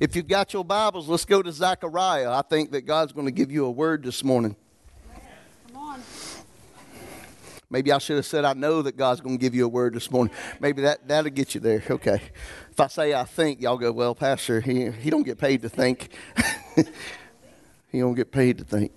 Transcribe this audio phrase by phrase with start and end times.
[0.00, 2.30] If you've got your Bibles, let's go to Zechariah.
[2.30, 4.56] I think that God's going to give you a word this morning.
[5.68, 6.02] Come on.
[7.68, 9.94] Maybe I should have said, I know that God's going to give you a word
[9.94, 10.34] this morning.
[10.60, 11.82] Maybe that, that'll get you there.
[11.90, 12.20] Okay.
[12.70, 15.68] If I say I think, y'all go, well, Pastor, he, he don't get paid to
[15.68, 16.10] think.
[17.88, 18.92] he don't get paid to think.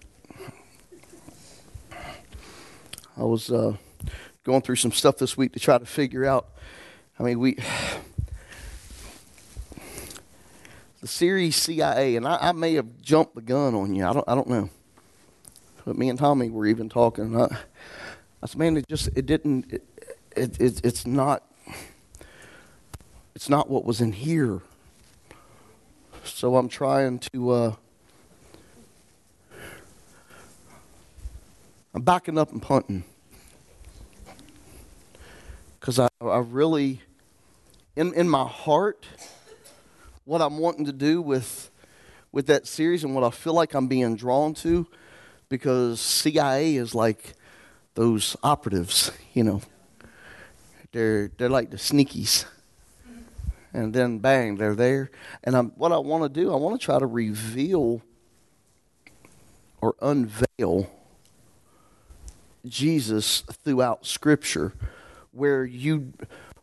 [3.17, 3.77] I was uh,
[4.43, 6.49] going through some stuff this week to try to figure out.
[7.17, 7.57] I mean, we
[11.05, 14.07] the series CIA, and I, I, may have jumped the gun on you.
[14.07, 14.71] I don't, I don't know.
[15.85, 17.39] But me and Tommy were even talking.
[17.39, 17.43] I,
[18.41, 19.83] I said, man, it just, it didn't, it,
[20.35, 21.43] it, it, it's not,
[23.35, 24.61] it's not what was in here.
[26.23, 27.75] So I'm trying to, uh,
[31.93, 33.03] I'm backing up and punting.
[35.79, 37.01] Because I, I really,
[37.95, 39.05] in, in my heart,
[40.25, 41.69] what I'm wanting to do with,
[42.31, 44.87] with that series and what I feel like I'm being drawn to,
[45.49, 47.35] because CIA is like
[47.93, 49.61] those operatives, you know.
[50.91, 52.45] They're, they're like the sneakies.
[53.73, 55.11] And then bang, they're there.
[55.43, 58.01] And I'm, what I want to do, I want to try to reveal
[59.81, 60.89] or unveil
[62.65, 64.73] Jesus throughout Scripture,
[65.31, 66.13] where you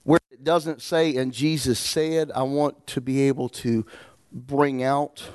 [0.05, 3.86] where it doesn't say and Jesus said, I want to be able to
[4.33, 5.31] bring out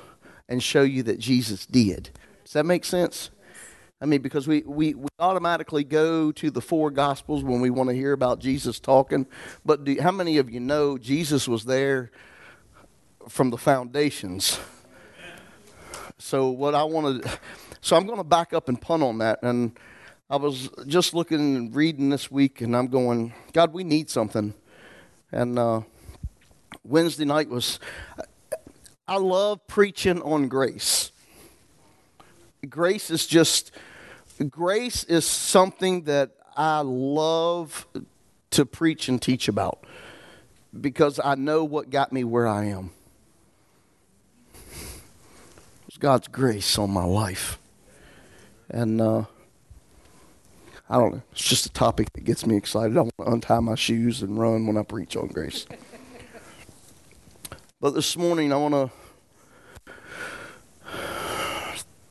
[0.48, 2.10] and show you that Jesus did.
[2.44, 3.30] Does that make sense?
[4.00, 7.88] I mean, because we, we, we automatically go to the four Gospels when we want
[7.90, 9.26] to hear about Jesus talking.
[9.64, 12.12] But do, how many of you know Jesus was there
[13.28, 14.60] from the foundations?
[16.18, 17.38] So, what I want to,
[17.80, 19.40] so I'm going to back up and punt on that.
[19.42, 19.76] And
[20.30, 24.52] I was just looking and reading this week, and I'm going, God, we need something.
[25.32, 25.80] And uh,
[26.84, 27.80] Wednesday night was,
[29.06, 31.12] I love preaching on grace.
[32.68, 33.70] Grace is just
[34.50, 37.86] grace is something that I love
[38.50, 39.82] to preach and teach about
[40.78, 42.90] because I know what got me where I am.
[45.86, 47.58] It's God's grace on my life.
[48.68, 49.24] And uh,
[50.90, 51.22] I don't know.
[51.32, 52.96] It's just a topic that gets me excited.
[52.96, 55.66] I want to untie my shoes and run when I preach on grace.
[57.80, 58.90] but this morning, I want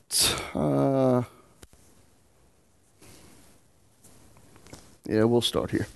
[0.10, 0.58] to.
[0.58, 1.24] Uh,
[5.08, 5.88] Yeah, we'll start here.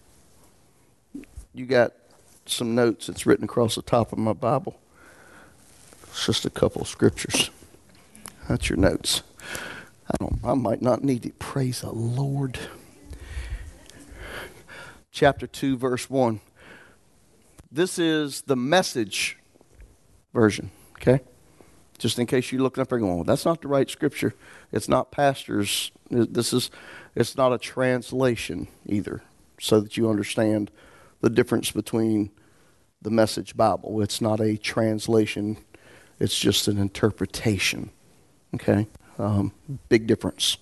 [1.53, 1.91] You got
[2.45, 4.79] some notes that's written across the top of my Bible.
[6.03, 7.49] It's just a couple of scriptures.
[8.47, 9.21] That's your notes.
[10.11, 11.39] I don't I might not need it.
[11.39, 12.59] Praise the Lord.
[15.11, 16.41] Chapter 2, verse 1.
[17.71, 19.37] This is the message
[20.33, 21.21] version, okay?
[21.97, 24.33] Just in case you're looking up and going, well, that's not the right scripture.
[24.71, 25.91] It's not pastors.
[26.09, 26.71] This is
[27.15, 29.21] it's not a translation either,
[29.59, 30.71] so that you understand
[31.21, 32.31] the difference between
[33.01, 34.01] the Message Bible.
[34.01, 35.57] It's not a translation,
[36.19, 37.91] it's just an interpretation.
[38.53, 38.87] Okay?
[39.21, 39.53] Um,
[39.87, 40.57] big difference.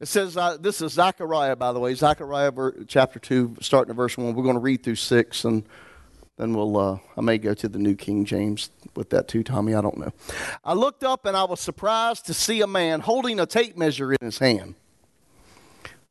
[0.00, 2.50] It says, uh, this is Zechariah, by the way, Zechariah
[2.88, 4.34] chapter 2, starting at verse 1.
[4.34, 5.62] We're going to read through 6, and
[6.38, 9.74] then we'll, uh, I may go to the New King James with that too, Tommy.
[9.74, 10.10] I don't know.
[10.64, 14.12] I looked up and I was surprised to see a man holding a tape measure
[14.12, 14.74] in his hand.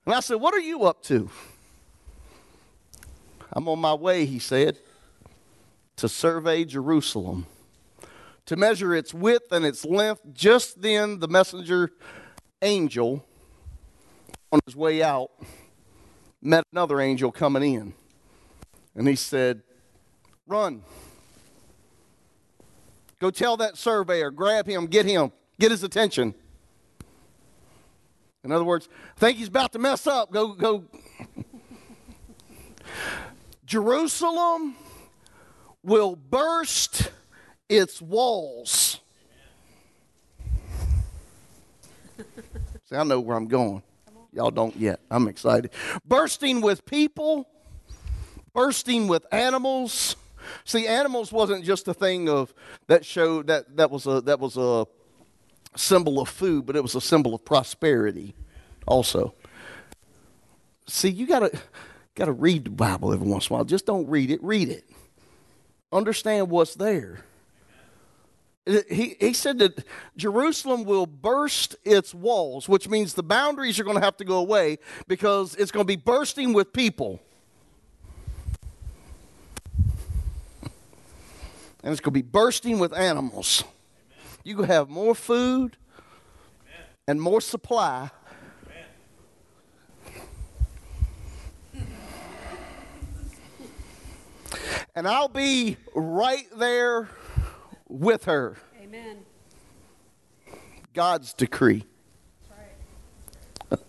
[0.05, 1.29] And I said, What are you up to?
[3.51, 4.79] I'm on my way, he said,
[5.97, 7.45] to survey Jerusalem,
[8.49, 10.21] to measure its width and its length.
[10.33, 11.91] Just then, the messenger
[12.63, 13.23] angel
[14.51, 15.29] on his way out
[16.41, 17.93] met another angel coming in.
[18.95, 19.61] And he said,
[20.47, 20.81] Run.
[23.19, 26.33] Go tell that surveyor, grab him, get him, get his attention.
[28.43, 30.31] In other words, think he's about to mess up.
[30.31, 30.85] Go, go.
[33.67, 34.75] Jerusalem
[35.83, 37.11] will burst
[37.69, 38.99] its walls.
[42.17, 43.83] See, I know where I'm going.
[44.33, 44.99] Y'all don't yet.
[45.09, 45.71] I'm excited.
[46.05, 47.47] Bursting with people,
[48.53, 50.15] bursting with animals,
[50.63, 52.53] See, animals wasn't just a thing of
[52.87, 54.85] that showed that that was a that was a
[55.75, 58.35] symbol of food, but it was a symbol of prosperity
[58.87, 59.33] also.
[60.87, 61.51] See, you gotta
[62.15, 63.65] gotta read the Bible every once in a while.
[63.65, 64.89] Just don't read it, read it.
[65.91, 67.25] Understand what's there.
[68.65, 69.83] He, he said that
[70.15, 74.37] Jerusalem will burst its walls, which means the boundaries are going to have to go
[74.37, 74.77] away
[75.07, 77.19] because it's going to be bursting with people.
[81.83, 83.63] and it's going to be bursting with animals.
[84.43, 85.77] You can have more food
[87.07, 88.11] and more supply.
[94.95, 97.09] And I'll be right there
[97.89, 98.55] with her.
[98.81, 99.25] Amen.
[100.93, 101.83] God's decree.
[103.69, 103.79] Right.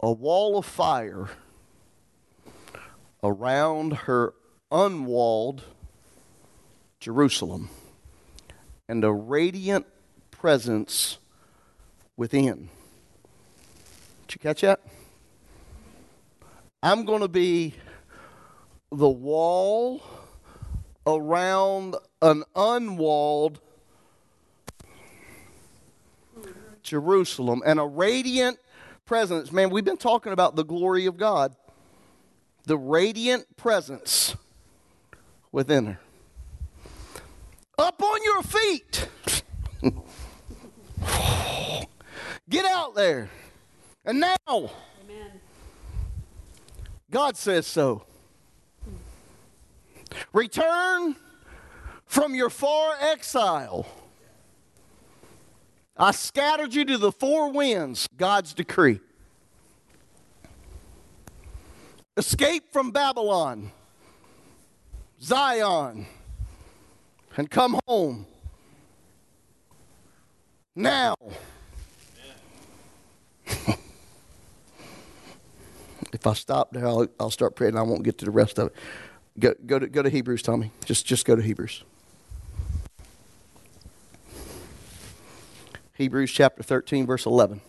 [0.00, 1.28] a wall of fire
[3.22, 4.34] around her
[4.70, 5.62] unwalled
[7.00, 7.70] Jerusalem
[8.88, 9.86] and a radiant
[10.30, 11.18] presence
[12.16, 12.68] within.
[14.26, 14.80] Did you catch that?
[16.82, 17.74] I'm going to be
[18.90, 20.02] the wall
[21.06, 23.60] around an unwalled
[26.82, 28.58] Jerusalem and a radiant
[29.04, 29.52] presence.
[29.52, 31.54] Man, we've been talking about the glory of God,
[32.64, 34.36] the radiant presence
[35.50, 35.98] within her.
[37.78, 39.08] Up on your feet.
[42.48, 43.30] Get out there.
[44.04, 45.40] And now, Amen.
[47.10, 48.04] God says so.
[50.32, 51.16] Return
[52.06, 53.86] from your far exile.
[55.96, 59.00] I scattered you to the four winds, God's decree.
[62.16, 63.72] Escape from Babylon,
[65.20, 66.06] Zion,
[67.36, 68.26] and come home.
[70.74, 71.14] Now.
[76.12, 77.76] if I stop there, I'll, I'll start praying.
[77.76, 78.74] I won't get to the rest of it.
[79.38, 80.70] Go, go, to, go to Hebrews, Tommy.
[80.84, 81.84] Just, just go to Hebrews.
[85.94, 87.60] Hebrews chapter 13, verse 11.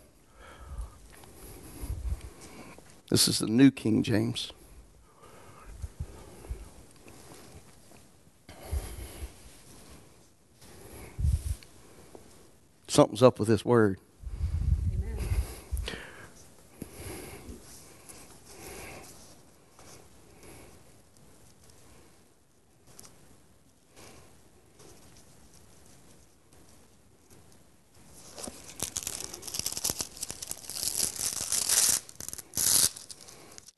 [3.10, 4.52] This is the New King James.
[12.88, 14.00] Something's up with this word.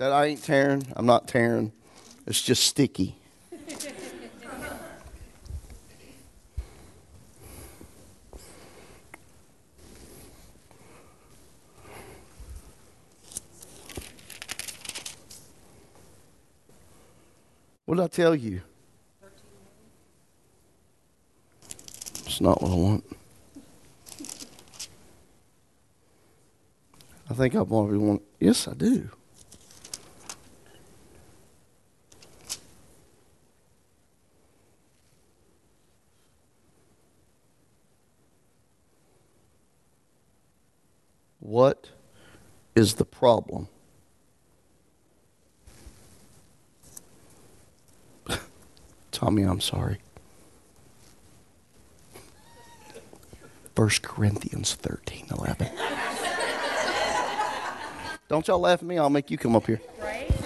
[0.06, 0.86] That I ain't tearing.
[0.96, 1.72] I'm not tearing.
[2.28, 3.16] It's just sticky.
[17.86, 18.62] What did I tell you?
[22.28, 23.04] It's not what I want.
[27.28, 28.20] I think I want everyone.
[28.40, 29.10] Yes, I do.
[41.46, 41.92] What
[42.76, 43.68] is the problem?
[49.12, 50.00] Tommy, I'm sorry.
[53.76, 55.70] 1 Corinthians 13 11.
[58.28, 59.82] Don't y'all laugh at me, I'll make you come up here.
[60.02, 60.32] Right?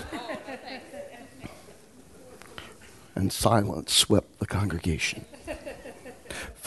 [3.16, 5.26] And silence swept the congregation.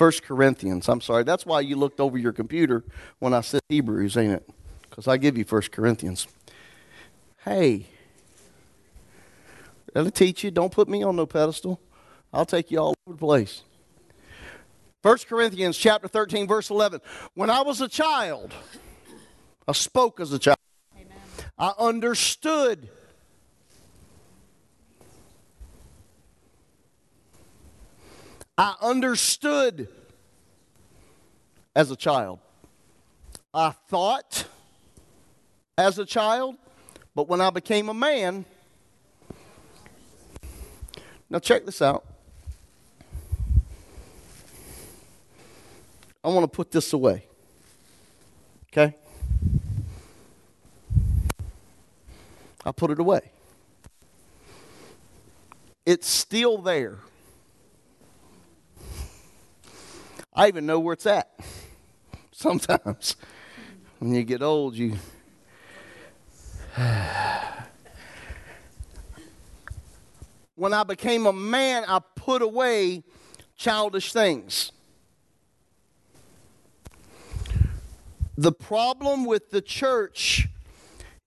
[0.02, 1.22] 1 Corinthians, I'm sorry.
[1.22, 2.82] That's why you looked over your computer
[3.20, 4.50] when I said Hebrews, ain't it?
[4.82, 6.26] Because I give you 1 Corinthians.
[7.44, 7.86] Hey,
[9.94, 10.50] that'll teach you.
[10.50, 11.80] Don't put me on no pedestal.
[12.32, 13.62] I'll take you all over the place.
[15.02, 17.00] 1 Corinthians chapter 13, verse 11.
[17.34, 18.52] When I was a child,
[19.68, 20.58] I spoke as a child.
[20.96, 21.16] Amen.
[21.56, 22.88] I understood.
[28.58, 29.88] I understood
[31.74, 32.38] as a child.
[33.54, 34.46] I thought
[35.78, 36.56] as a child,
[37.14, 38.44] but when I became a man,
[41.30, 42.04] now check this out.
[46.22, 47.24] I want to put this away.
[48.72, 48.94] Okay?
[52.64, 53.32] I put it away.
[55.84, 56.98] It's still there.
[60.34, 61.30] I even know where it's at.
[62.32, 63.16] Sometimes
[63.98, 64.96] when you get old, you.
[70.54, 73.04] when I became a man, I put away
[73.56, 74.72] childish things.
[78.38, 80.48] The problem with the church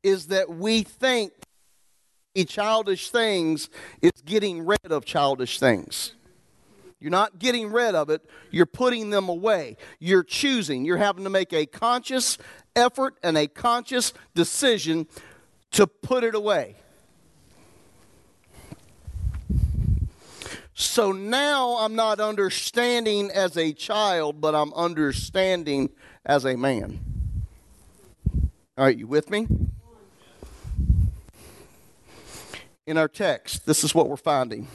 [0.03, 1.31] is that we think
[2.43, 3.69] childish things,
[4.01, 6.13] is getting rid of childish things.
[6.99, 9.77] You're not getting rid of it, you're putting them away.
[9.99, 10.85] You're choosing.
[10.85, 12.37] You're having to make a conscious
[12.75, 15.07] effort and a conscious decision
[15.71, 16.77] to put it away.
[20.73, 25.89] So now I'm not understanding as a child, but I'm understanding
[26.25, 26.99] as a man.
[28.77, 29.47] All right, you with me?
[32.85, 34.67] In our text, this is what we're finding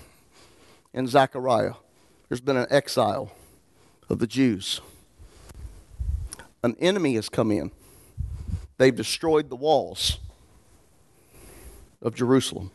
[0.94, 1.74] in Zechariah.
[2.30, 3.32] There's been an exile
[4.08, 4.80] of the Jews.
[6.62, 7.72] An enemy has come in.
[8.78, 10.18] They've destroyed the walls
[12.00, 12.70] of Jerusalem.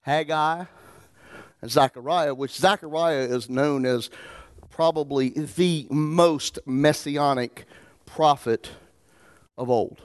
[0.00, 0.64] Haggai
[1.62, 4.10] and Zechariah, which Zechariah is known as
[4.68, 7.64] probably the most messianic
[8.06, 8.70] prophet
[9.56, 10.02] of old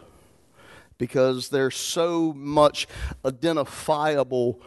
[1.00, 2.88] because there's so much
[3.26, 4.62] identifiable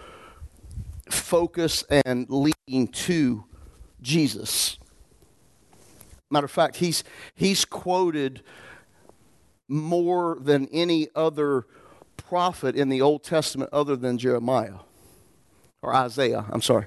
[1.11, 3.45] focus and leading to
[4.01, 4.79] Jesus.
[6.31, 8.43] Matter of fact, he's, he's quoted
[9.69, 11.67] more than any other
[12.17, 14.81] prophet in the Old Testament other than Jeremiah
[15.83, 16.87] or Isaiah, I'm sorry.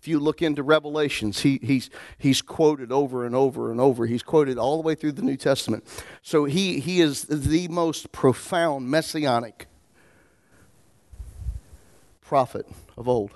[0.00, 4.06] If you look into Revelations, he, he's, he's quoted over and over and over.
[4.06, 5.84] He's quoted all the way through the New Testament.
[6.22, 9.66] So he, he is the most profound messianic
[12.28, 12.66] prophet
[12.98, 13.30] of old.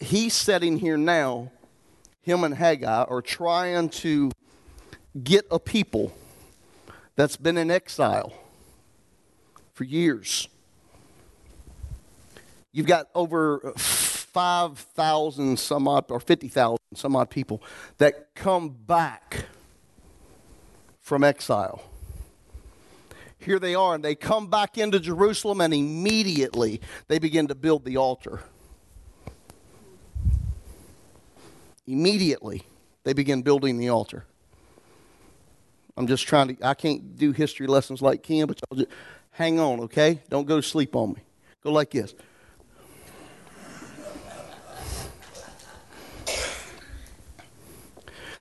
[0.00, 1.52] He's sitting here now,
[2.20, 4.32] him and Haggai are trying to
[5.22, 6.12] get a people
[7.14, 8.32] that's been in exile
[9.72, 10.48] for years.
[12.72, 17.62] You've got over 5,000 some odd, or 50,000 some odd people
[17.98, 19.44] that come back
[20.98, 21.84] from exile.
[23.44, 27.84] Here they are, and they come back into Jerusalem, and immediately they begin to build
[27.84, 28.40] the altar.
[31.86, 32.62] Immediately
[33.02, 34.24] they begin building the altar.
[35.96, 38.90] I'm just trying to, I can't do history lessons like Ken, but y'all just
[39.32, 40.22] hang on, okay?
[40.30, 41.22] Don't go to sleep on me.
[41.62, 42.14] Go like this.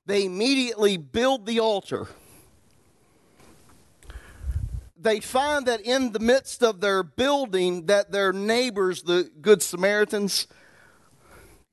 [0.05, 2.08] They immediately build the altar.
[5.01, 10.48] They find that in the midst of their building that their neighbors, the good Samaritans,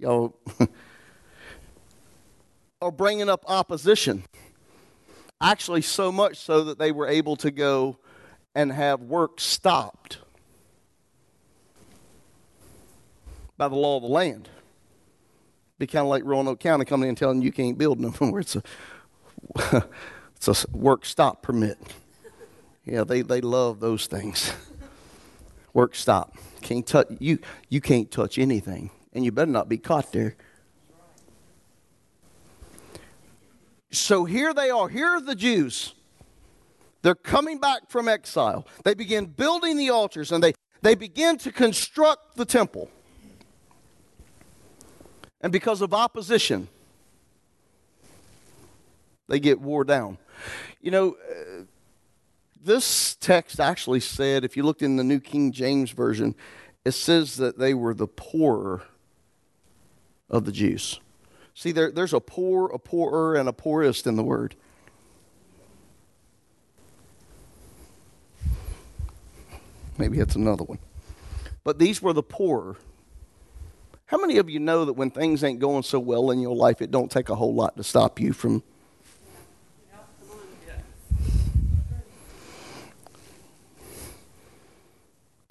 [0.00, 0.34] know,
[2.80, 4.24] are bringing up opposition.
[5.42, 7.98] Actually, so much so that they were able to go
[8.54, 10.18] and have work stopped
[13.58, 14.48] by the law of the land.
[15.78, 18.14] Be kind of like Roanoke County coming in and telling you you can't build no
[18.20, 18.40] more.
[18.40, 18.62] It's a,
[20.34, 21.78] it's a work stop permit.
[22.88, 24.52] Yeah, they, they love those things.
[25.74, 26.36] Work stop.
[26.62, 27.38] Can't touch you.
[27.68, 30.36] You can't touch anything, and you better not be caught there.
[33.90, 34.88] So here they are.
[34.88, 35.94] Here are the Jews.
[37.02, 38.66] They're coming back from exile.
[38.84, 40.52] They begin building the altars and they,
[40.82, 42.90] they begin to construct the temple.
[45.40, 46.68] And because of opposition,
[49.28, 50.18] they get wore down.
[50.82, 51.62] You know, uh,
[52.62, 56.34] this text actually said, if you looked in the New King James Version,
[56.84, 58.82] it says that they were the poorer
[60.30, 61.00] of the Jews.
[61.54, 64.54] See, there, there's a poor, a poorer, and a poorest in the word.
[69.98, 70.78] Maybe it's another one.
[71.64, 72.76] But these were the poorer.
[74.06, 76.80] How many of you know that when things ain't going so well in your life,
[76.80, 78.62] it don't take a whole lot to stop you from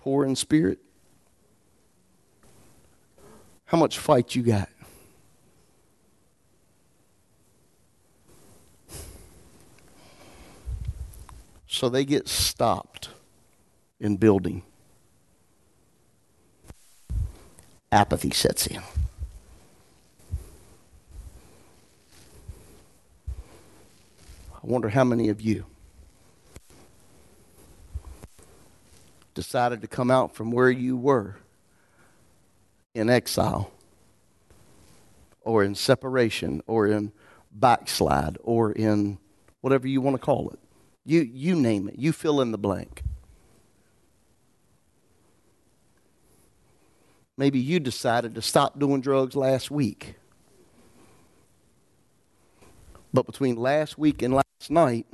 [0.08, 0.80] poor in spirit?
[3.66, 4.70] How much fight you got?
[11.68, 13.10] So they get stopped
[14.00, 14.64] in building.
[17.92, 18.82] Apathy sets in.
[24.54, 25.66] I wonder how many of you
[29.38, 31.36] decided to come out from where you were
[32.96, 33.70] in exile
[35.42, 37.12] or in separation or in
[37.52, 39.20] backslide or in
[39.62, 40.58] whatever you want to call it.
[41.06, 42.00] You, you name it.
[42.00, 43.04] You fill in the blank.
[47.38, 50.16] Maybe you decided to stop doing drugs last week.
[53.14, 55.06] But between last week and last night,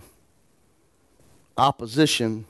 [1.58, 2.46] opposition.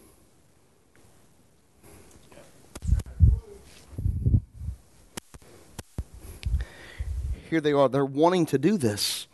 [7.53, 9.27] Here they are, they're wanting to do this.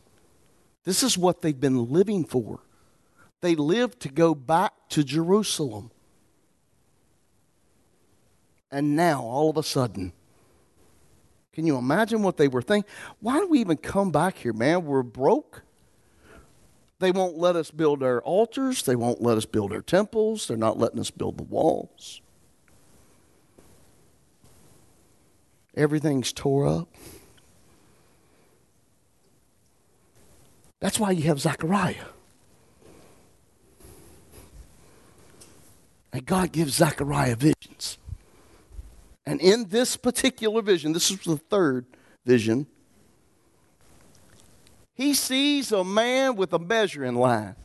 [0.83, 2.59] This is what they've been living for.
[3.39, 5.89] They lived to go back to Jerusalem.
[8.69, 10.11] And now, all of a sudden,
[11.53, 12.91] can you imagine what they were thinking?
[13.21, 14.83] Why do we even come back here, man?
[14.83, 15.61] We're broke.
[16.99, 18.83] They won't let us build our altars.
[18.83, 20.49] They won't let us build our temples.
[20.49, 22.19] They're not letting us build the walls.
[25.73, 26.89] Everything's tore up.
[30.79, 32.05] That's why you have Zechariah.
[36.11, 37.97] And God gives Zechariah visions.
[39.25, 41.85] And in this particular vision, this is the third
[42.25, 42.65] vision,
[44.95, 47.55] he sees a man with a measuring line.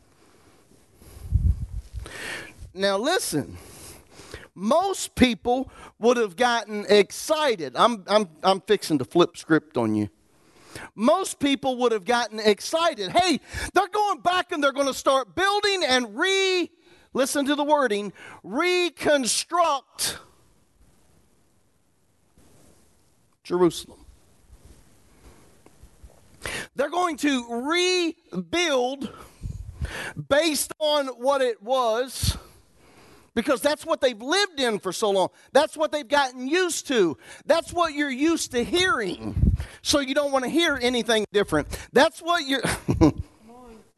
[2.75, 3.56] Now, listen,
[4.54, 7.75] most people would have gotten excited.
[7.76, 10.11] I'm, I'm, I'm fixing to flip script on you.
[10.95, 13.11] Most people would have gotten excited.
[13.11, 13.40] Hey,
[13.73, 16.71] they're going back and they're going to start building and re,
[17.12, 18.12] listen to the wording,
[18.43, 20.19] reconstruct
[23.43, 24.04] Jerusalem.
[26.76, 29.11] They're going to rebuild
[30.28, 32.37] based on what it was
[33.35, 35.28] because that's what they've lived in for so long.
[35.52, 37.16] That's what they've gotten used to.
[37.47, 39.43] That's what you're used to hearing.
[39.82, 41.68] So you don't want to hear anything different.
[41.92, 42.62] That's what you're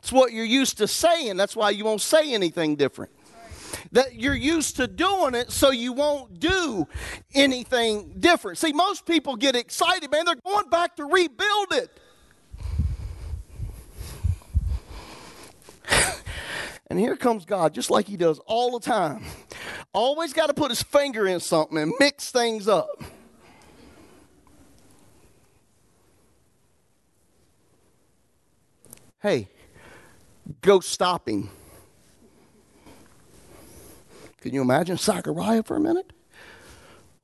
[0.07, 1.37] It's what you're used to saying.
[1.37, 3.11] That's why you won't say anything different.
[3.91, 6.87] That you're used to doing it, so you won't do
[7.35, 8.59] anything different.
[8.59, 10.25] See, most people get excited, man.
[10.25, 12.01] They're going back to rebuild it.
[16.89, 19.25] And here comes God, just like He does all the time.
[19.93, 23.03] Always got to put His finger in something and mix things up.
[29.27, 29.49] Hey,
[30.61, 31.51] go stop him.
[34.41, 36.13] Can you imagine Zechariah for a minute?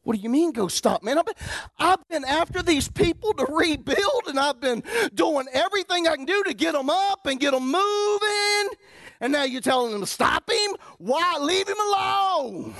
[0.02, 1.18] What do you mean go stop, man?
[1.18, 1.34] I've been,
[1.78, 4.82] I've been after these people to rebuild and I've been
[5.14, 8.76] doing everything I can do to get them up and get them moving.
[9.20, 10.74] And now you're telling them to stop him?
[10.98, 11.38] Why?
[11.38, 12.74] Leave him alone.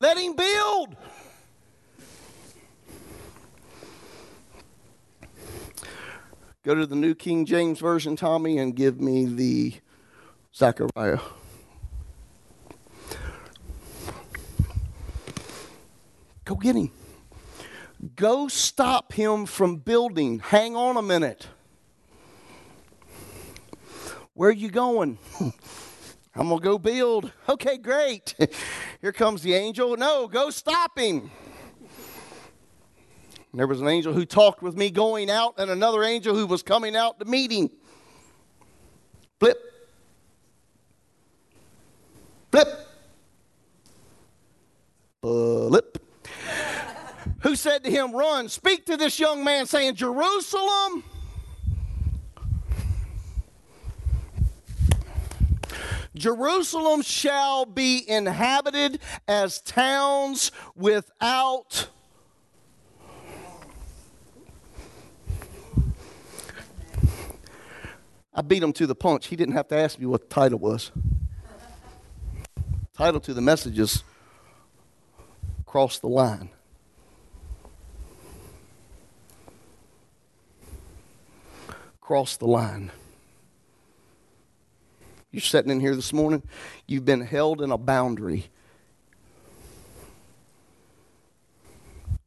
[0.00, 0.96] Let him build.
[6.66, 9.74] Go to the New King James Version, Tommy, and give me the
[10.52, 11.20] Zechariah.
[16.44, 16.90] Go get him.
[18.16, 20.40] Go stop him from building.
[20.40, 21.46] Hang on a minute.
[24.34, 25.18] Where are you going?
[26.34, 27.30] I'm going to go build.
[27.48, 28.34] Okay, great.
[29.00, 29.96] Here comes the angel.
[29.96, 31.30] No, go stop him.
[33.56, 36.62] There was an angel who talked with me going out, and another angel who was
[36.62, 37.70] coming out to meet him.
[39.40, 39.58] Flip.
[42.52, 42.68] Flip.
[45.22, 45.98] Flip.
[47.40, 51.02] who said to him, Run, speak to this young man, saying, Jerusalem.
[56.14, 61.88] Jerusalem shall be inhabited as towns without
[68.36, 69.28] I beat him to the punch.
[69.28, 70.92] He didn't have to ask me what the title was.
[72.92, 74.04] title to the message is
[75.64, 76.50] Cross the Line.
[82.02, 82.92] Cross the line.
[85.32, 86.42] You're sitting in here this morning,
[86.86, 88.46] you've been held in a boundary.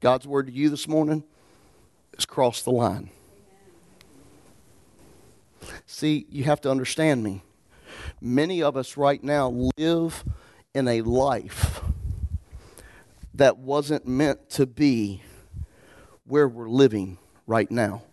[0.02, 1.24] God's word to you this morning
[2.18, 3.10] is cross the line.
[5.92, 7.42] See, you have to understand me.
[8.22, 10.24] Many of us right now live
[10.76, 11.82] in a life
[13.34, 15.24] that wasn't meant to be
[16.26, 18.04] where we're living right now.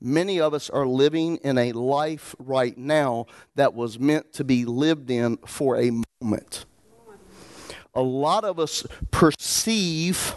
[0.00, 4.64] Many of us are living in a life right now that was meant to be
[4.64, 5.90] lived in for a
[6.22, 6.64] moment.
[7.92, 10.34] A lot of us perceive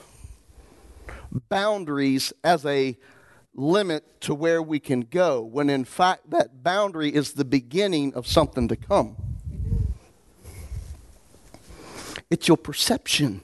[1.47, 2.97] boundaries as a
[3.57, 8.25] limit to where we can go, when in fact that boundary is the beginning of
[8.27, 9.15] something to come.
[12.29, 13.41] It's your perception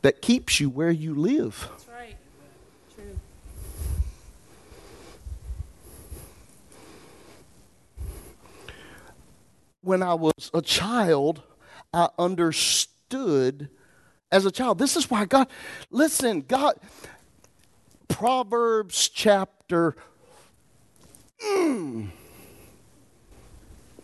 [0.00, 1.68] that keeps you where you live.
[1.70, 2.16] That's right.
[2.94, 3.18] True.
[9.82, 11.42] when I was a child,
[11.92, 13.68] I understood
[14.30, 14.78] as a child.
[14.78, 15.48] This is why God,
[15.90, 16.74] listen, God,
[18.12, 19.96] Proverbs chapter,
[21.42, 22.08] mm,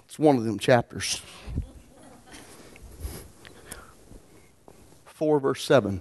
[0.04, 1.20] it's one of them chapters.
[5.04, 6.00] 4, verse 7.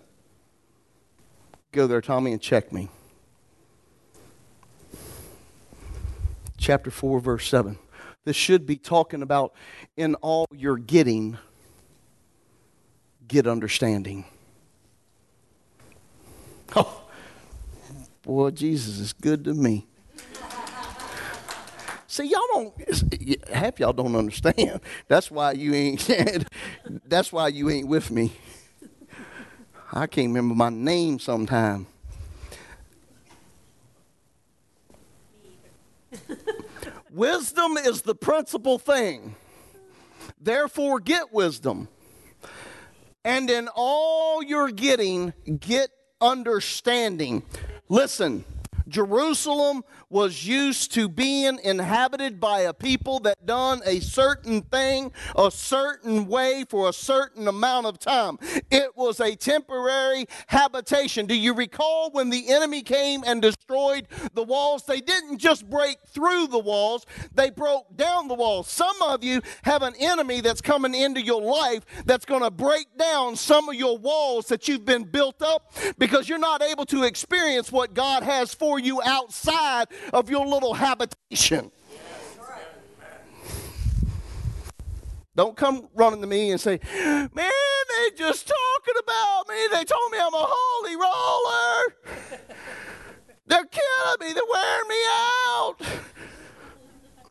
[1.72, 2.90] Go there, Tommy, and check me.
[6.58, 7.78] Chapter 4, verse 7.
[8.24, 9.54] This should be talking about
[9.96, 11.38] in all you're getting,
[13.28, 14.26] get understanding.
[16.76, 17.07] Oh,
[18.28, 19.88] boy, Jesus is good to me.
[22.08, 22.74] See, y'all don't.
[23.54, 24.82] Half y'all don't understand.
[25.08, 26.10] That's why you ain't.
[27.06, 28.34] that's why you ain't with me.
[29.94, 31.88] I can't remember my name sometime.
[37.12, 39.36] wisdom is the principal thing.
[40.42, 41.88] Therefore, get wisdom.
[43.24, 45.90] And in all you're getting, get
[46.22, 47.44] understanding.
[47.90, 48.44] Listen,
[48.88, 55.52] Jerusalem was used to being inhabited by a people that done a certain thing a
[55.52, 58.38] certain way for a certain amount of time.
[58.72, 61.26] It was a temporary habitation.
[61.26, 64.84] Do you recall when the enemy came and destroyed the walls?
[64.86, 68.70] They didn't just break through the walls, they broke down the walls.
[68.70, 72.98] Some of you have an enemy that's coming into your life that's going to break
[72.98, 77.04] down some of your walls that you've been built up because you're not able to
[77.04, 81.72] experience what God has for you outside of your little habitation.
[85.36, 89.56] Don't come running to me and say, Man, they just talking about me.
[89.72, 92.38] They told me I'm a holy roller.
[93.46, 94.34] They're killing me.
[94.34, 95.76] They're wearing me out.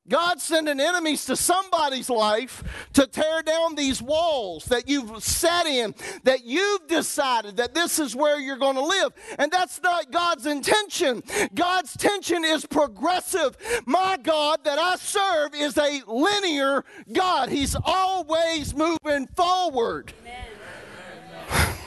[0.09, 5.95] God's sending enemies to somebody's life to tear down these walls that you've set in,
[6.25, 9.13] that you've decided that this is where you're going to live.
[9.39, 11.23] And that's not God's intention.
[11.55, 13.57] God's tension is progressive.
[13.87, 20.13] My God that I serve is a linear God, He's always moving forward.
[20.23, 21.73] Amen.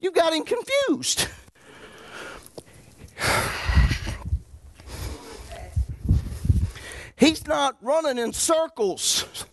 [0.00, 1.28] You got him confused.
[7.24, 9.46] He's not running in circles.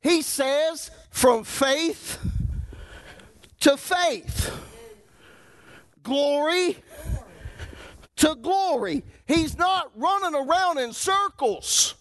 [0.00, 2.18] He says, from faith
[3.58, 4.56] to faith,
[6.04, 6.76] glory
[8.14, 9.02] to glory.
[9.26, 11.96] He's not running around in circles.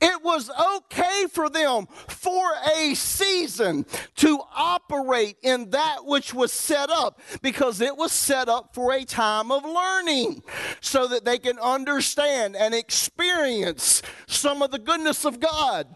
[0.00, 6.90] It was okay for them for a season to operate in that which was set
[6.90, 10.42] up because it was set up for a time of learning
[10.80, 15.86] so that they can understand and experience some of the goodness of God.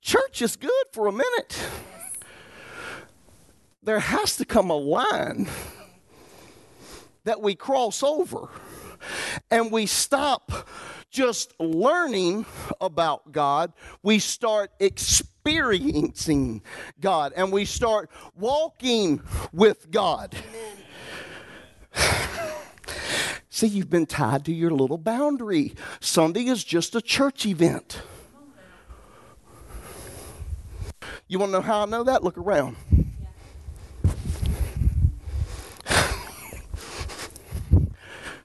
[0.00, 1.58] Church is good for a minute.
[3.82, 5.48] There has to come a line
[7.24, 8.48] that we cross over
[9.50, 10.68] and we stop
[11.10, 12.44] just learning
[12.80, 16.62] about God, we start experiencing
[17.00, 20.34] God and we start walking with God.
[23.48, 25.74] See, you've been tied to your little boundary.
[26.00, 28.02] Sunday is just a church event.
[31.28, 32.24] You want to know how I know that?
[32.24, 32.76] Look around.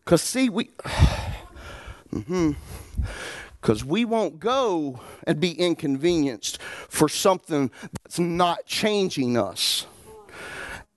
[0.09, 0.63] Because, see, we.
[2.11, 2.53] mm-hmm.
[3.61, 7.69] Because we won't go and be inconvenienced for something
[8.01, 9.85] that's not changing us.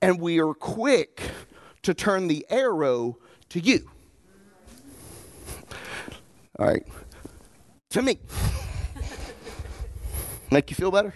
[0.01, 1.21] And we are quick
[1.83, 3.19] to turn the arrow
[3.51, 3.91] to you.
[6.59, 6.87] All right.
[7.91, 8.19] To me.
[10.51, 11.13] Make you feel better?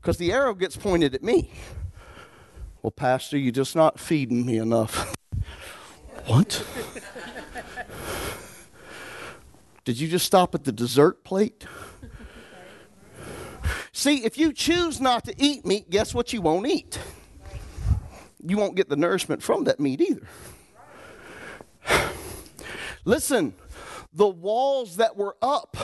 [0.00, 1.52] Because the arrow gets pointed at me.
[2.82, 5.14] Well, Pastor, you're just not feeding me enough.
[6.30, 6.64] What?
[9.84, 11.66] Did you just stop at the dessert plate?
[13.90, 17.00] See, if you choose not to eat meat, guess what you won't eat?
[18.46, 20.28] You won't get the nourishment from that meat either.
[23.04, 23.52] Listen,
[24.12, 25.76] the walls that were up,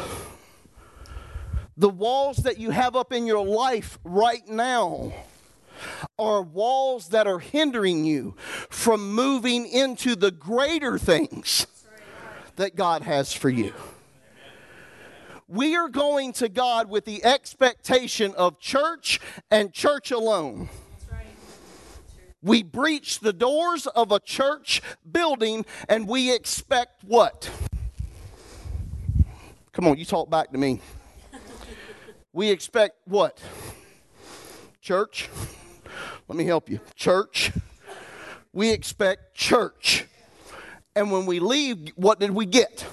[1.77, 5.13] the walls that you have up in your life right now,
[6.19, 8.35] are walls that are hindering you
[8.69, 11.67] from moving into the greater things
[12.57, 13.73] that God has for you.
[15.49, 20.69] We are going to God with the expectation of church and church alone.
[22.43, 27.51] We breach the doors of a church building and we expect what?
[29.73, 30.81] Come on, you talk back to me.
[32.33, 33.41] We expect what?
[34.81, 35.29] Church.
[36.29, 36.81] Let me help you.
[36.95, 37.53] Church.
[38.53, 40.07] We expect church.
[40.95, 42.85] And when we leave, what did we get?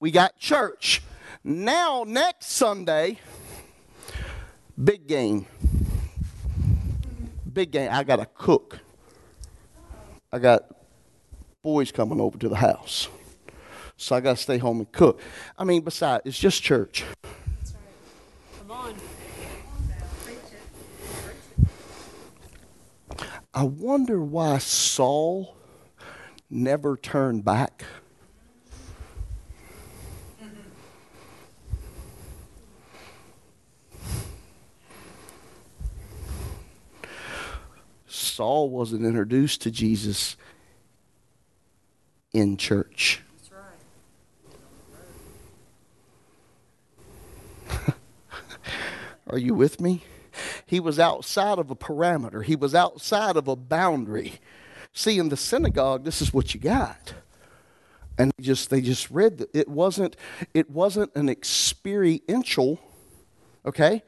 [0.00, 1.02] We got church.
[1.44, 3.18] Now, next Sunday,
[4.82, 5.46] big game.
[7.52, 7.90] Big game.
[7.92, 8.78] I got to cook.
[10.32, 10.64] I got
[11.62, 13.08] boys coming over to the house.
[13.96, 15.20] So I got to stay home and cook.
[15.56, 17.04] I mean, besides, it's just church.
[17.22, 18.58] That's right.
[18.58, 18.94] Come on.
[23.58, 25.56] I wonder why Saul
[26.48, 27.82] never turned back.
[38.06, 40.36] Saul wasn't introduced to Jesus
[42.32, 43.22] in church.
[49.26, 50.04] Are you with me?
[50.68, 52.44] He was outside of a parameter.
[52.44, 54.34] He was outside of a boundary.
[54.92, 57.14] See, in the synagogue, this is what you got.
[58.18, 60.14] And they just they just read that it wasn't
[60.52, 62.78] it wasn't an experiential,
[63.64, 64.02] okay?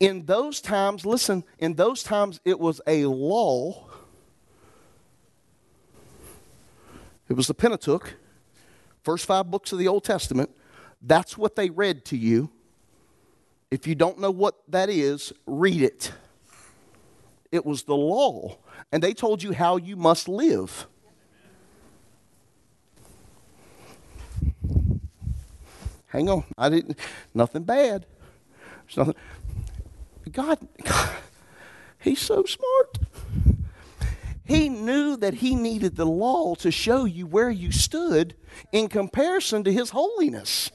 [0.00, 3.86] In those times, listen, in those times it was a law.
[7.28, 8.14] It was the Pentateuch,
[9.04, 10.50] first five books of the Old Testament.
[11.00, 12.50] That's what they read to you.
[13.70, 16.12] If you don't know what that is, read it.
[17.52, 18.58] It was the law,
[18.90, 20.86] and they told you how you must live.
[26.08, 26.98] Hang on, I didn't.
[27.32, 28.06] Nothing bad.
[28.86, 29.14] There's nothing.
[30.32, 31.10] God, God,
[32.00, 32.98] He's so smart.
[34.44, 38.34] He knew that He needed the law to show you where you stood
[38.72, 40.72] in comparison to His holiness.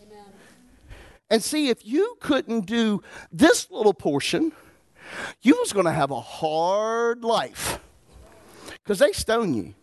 [1.30, 4.52] And see, if you couldn't do this little portion,
[5.42, 7.80] you was going to have a hard life
[8.84, 9.74] because they stone you.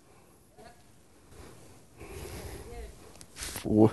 [3.34, 3.92] For-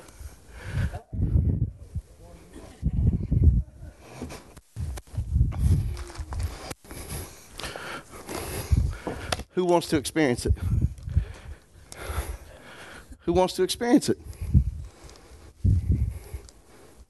[9.51, 10.53] Who wants to experience it?
[13.21, 14.17] Who wants to experience it?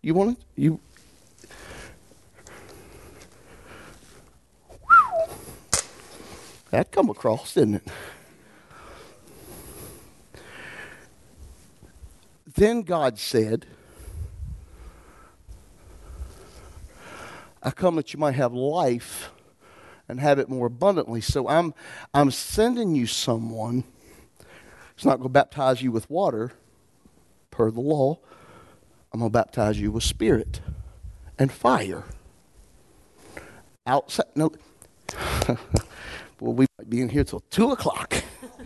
[0.01, 0.45] You want it?
[0.55, 0.79] You.
[6.71, 7.87] That come across, didn't it?
[12.55, 13.65] Then God said,
[17.61, 19.31] I come that you might have life
[20.07, 21.21] and have it more abundantly.
[21.21, 21.73] So I'm
[22.13, 23.83] I'm sending you someone.
[24.95, 26.51] It's not going to baptize you with water
[27.51, 28.19] per the law.
[29.11, 30.61] I'm going to baptize you with spirit
[31.37, 32.03] and fire.
[33.87, 34.51] Outside, no.
[36.39, 38.13] well, we might be in here till 2 o'clock.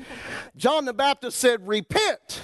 [0.57, 2.41] John the Baptist said, Repent.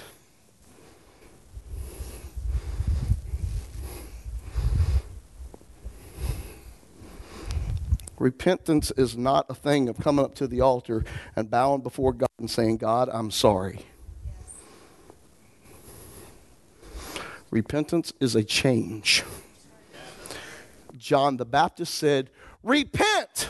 [8.18, 12.28] Repentance is not a thing of coming up to the altar and bowing before God
[12.38, 13.86] and saying, God, I'm sorry.
[17.50, 19.24] Repentance is a change.
[20.96, 22.30] John the Baptist said,
[22.62, 23.48] Repent.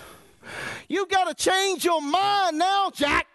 [0.88, 3.26] You got to change your mind now, Jack.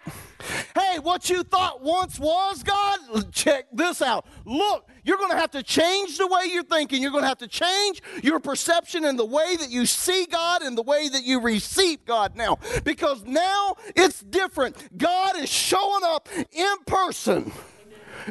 [0.77, 4.25] Hey, what you thought once was God, check this out.
[4.45, 7.01] Look, you're going to have to change the way you're thinking.
[7.01, 10.61] You're going to have to change your perception and the way that you see God
[10.61, 12.59] and the way that you receive God now.
[12.83, 14.97] Because now it's different.
[14.97, 17.51] God is showing up in person,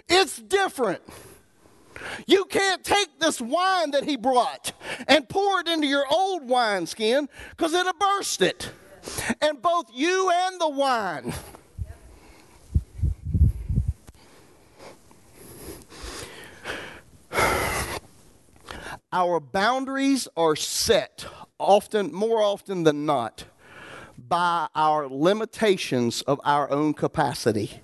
[0.08, 1.00] it's different.
[2.26, 4.72] You can't take this wine that he brought
[5.08, 8.70] and pour it into your old wineskin because it'll burst it.
[9.40, 11.34] And both you and the wine.
[19.12, 21.26] Our boundaries are set
[21.58, 23.44] often, more often than not,
[24.16, 27.83] by our limitations of our own capacity.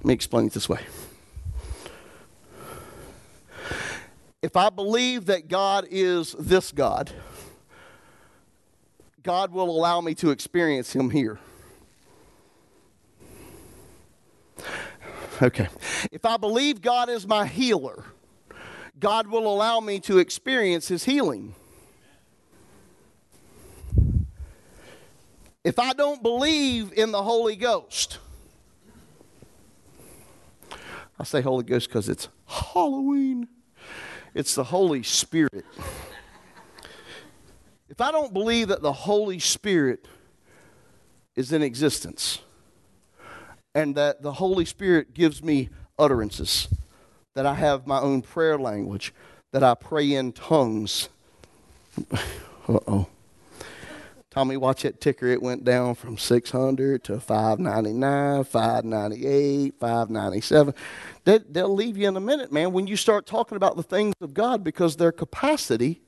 [0.00, 0.80] Let me explain it this way.
[4.40, 7.12] If I believe that God is this God,
[9.22, 11.38] God will allow me to experience Him here.
[15.42, 15.68] Okay.
[16.10, 18.04] If I believe God is my healer,
[18.98, 21.54] God will allow me to experience His healing.
[25.62, 28.18] If I don't believe in the Holy Ghost,
[31.20, 33.46] I say Holy Ghost because it's Halloween.
[34.32, 35.66] It's the Holy Spirit.
[37.90, 40.08] If I don't believe that the Holy Spirit
[41.36, 42.38] is in existence
[43.74, 46.68] and that the Holy Spirit gives me utterances,
[47.34, 49.12] that I have my own prayer language,
[49.52, 51.10] that I pray in tongues.
[52.10, 53.06] uh oh.
[54.30, 55.26] Tommy, watch that ticker.
[55.26, 60.74] It went down from 600 to 599, 598, 597.
[61.24, 64.14] They, they'll leave you in a minute, man, when you start talking about the things
[64.20, 66.00] of God because their capacity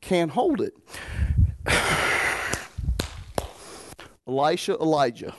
[0.00, 0.74] can't hold it.
[4.26, 5.34] Elisha, Elijah.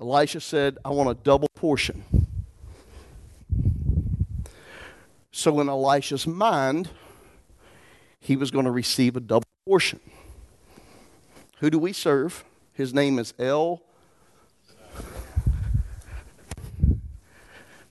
[0.00, 2.04] Elisha said, I want a double portion.
[5.32, 6.88] So, in Elisha's mind,
[8.28, 10.00] he was going to receive a double portion.
[11.60, 12.44] Who do we serve?
[12.74, 13.82] His name is El.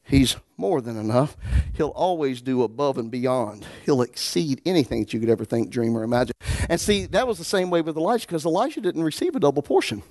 [0.03, 1.35] He's more than enough.
[1.73, 3.65] He'll always do above and beyond.
[3.83, 6.33] He'll exceed anything that you could ever think, dream, or imagine.
[6.69, 9.63] And see, that was the same way with Elijah because Elijah didn't receive a double
[9.63, 10.03] portion.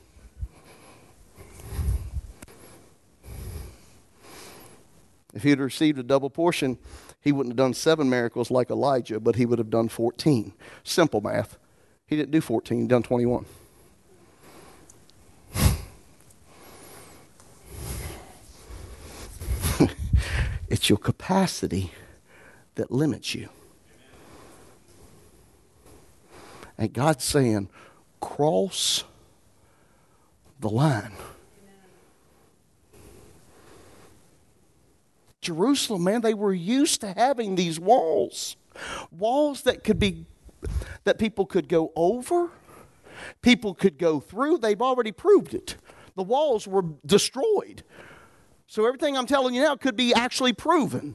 [5.33, 6.79] If he had received a double portion,
[7.27, 10.53] he wouldn't have done seven miracles like Elijah, but he would have done 14.
[10.85, 11.59] Simple math.
[12.07, 13.45] He didn't do 14, he done 21.
[20.69, 21.91] it's your capacity
[22.77, 23.49] that limits you.
[26.79, 27.71] And God's saying,
[28.21, 29.03] cross
[30.61, 31.11] the line.
[35.47, 38.57] Jerusalem, man, they were used to having these walls.
[39.11, 40.27] Walls that could be
[41.05, 42.51] that people could go over,
[43.43, 44.59] people could go through.
[44.59, 45.77] They've already proved it.
[46.17, 47.85] The walls were destroyed.
[48.67, 51.15] So everything I'm telling you now could be actually proven.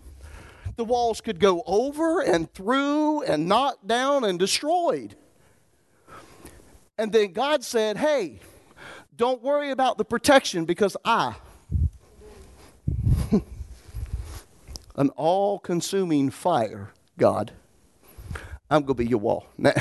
[0.77, 5.15] The walls could go over and through and knocked down and destroyed.
[6.97, 8.39] And then God said, Hey,
[9.15, 11.35] don't worry about the protection because I,
[14.95, 17.51] an all consuming fire, God,
[18.69, 19.47] I'm going to be your wall.
[19.57, 19.73] there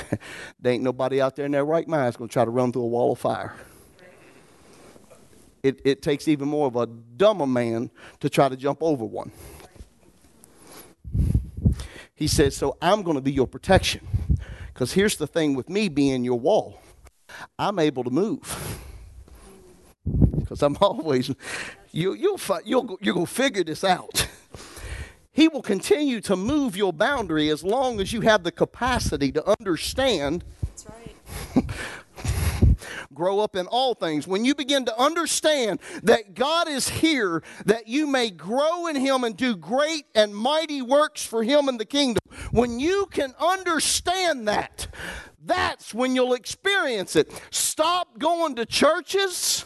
[0.64, 2.82] ain't nobody out there in their right mind that's going to try to run through
[2.82, 3.54] a wall of fire.
[5.62, 9.30] It, it takes even more of a dumber man to try to jump over one.
[12.14, 14.06] He says, So I'm going to be your protection.
[14.68, 16.80] Because here's the thing with me being your wall
[17.58, 18.80] I'm able to move.
[20.38, 21.28] Because I'm always,
[21.92, 24.26] you, you'll, you'll, you're going to figure this out.
[25.32, 29.56] He will continue to move your boundary as long as you have the capacity to
[29.58, 30.44] understand.
[30.62, 31.70] That's right.
[33.14, 34.26] grow up in all things.
[34.26, 39.24] When you begin to understand that God is here, that you may grow in Him
[39.24, 44.48] and do great and mighty works for Him in the kingdom, when you can understand
[44.48, 44.88] that,
[45.44, 47.30] that's when you'll experience it.
[47.50, 49.64] Stop going to churches.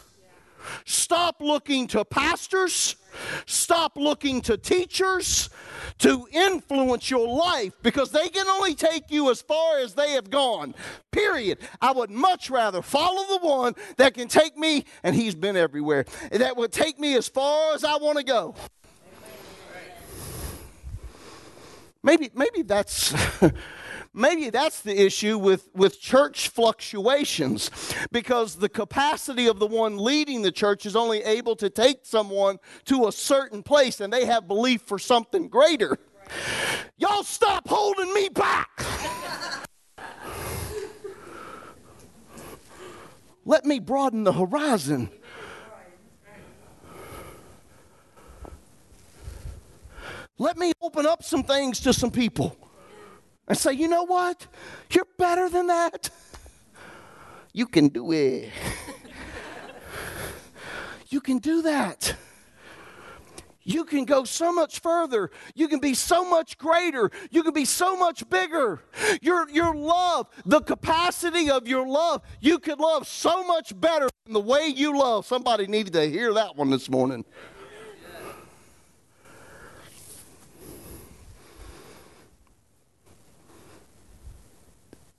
[0.85, 2.95] Stop looking to pastors.
[3.45, 5.49] Stop looking to teachers
[5.99, 10.29] to influence your life because they can only take you as far as they have
[10.29, 10.75] gone.
[11.11, 11.59] Period.
[11.81, 16.05] I would much rather follow the one that can take me, and he's been everywhere,
[16.31, 18.55] that would take me as far as I want to go.
[22.03, 23.13] Maybe, maybe that's
[24.15, 27.69] maybe that's the issue with, with church fluctuations
[28.11, 32.57] because the capacity of the one leading the church is only able to take someone
[32.85, 35.97] to a certain place and they have belief for something greater.
[36.97, 38.69] Y'all stop holding me back.
[43.43, 45.09] Let me broaden the horizon.
[50.37, 52.57] Let me open up some things to some people
[53.47, 54.47] and say, you know what?
[54.91, 56.09] You're better than that.
[57.53, 58.51] You can do it.
[61.09, 62.15] you can do that.
[63.67, 65.31] You can go so much further.
[65.55, 67.09] You can be so much greater.
[67.31, 68.83] You can be so much bigger.
[69.21, 74.33] Your, your love, the capacity of your love, you could love so much better than
[74.33, 75.25] the way you love.
[75.25, 77.25] Somebody needed to hear that one this morning.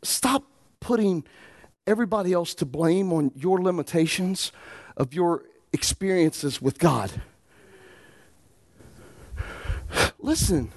[0.07, 0.45] Stop
[0.79, 1.25] putting
[1.85, 4.53] everybody else to blame on your limitations
[4.97, 7.11] of your experiences with God.
[10.21, 10.71] listen,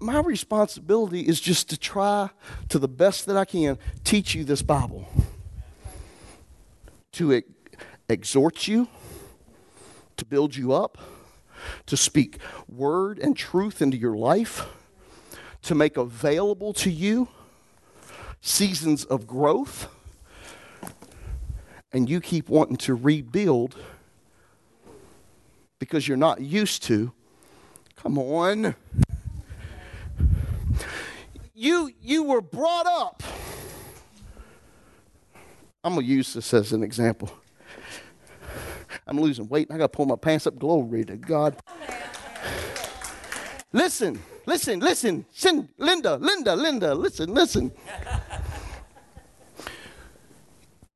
[0.00, 2.30] my responsibility is just to try
[2.68, 5.08] to the best that I can teach you this Bible,
[7.12, 7.48] to ex-
[8.08, 8.88] exhort you,
[10.16, 10.98] to build you up,
[11.86, 12.38] to speak
[12.68, 14.66] word and truth into your life,
[15.62, 17.28] to make available to you
[18.40, 19.88] seasons of growth,
[21.92, 23.76] and you keep wanting to rebuild
[25.78, 27.12] because you're not used to.
[27.96, 28.74] Come on.
[31.54, 33.22] You, you were brought up.
[35.82, 37.30] I'm going to use this as an example.
[39.06, 40.58] I'm losing weight and I got to pull my pants up.
[40.58, 41.56] Glory to God.
[43.72, 44.20] Listen,
[44.50, 45.24] listen, listen.
[45.78, 47.70] Linda, Linda, Linda, listen, listen.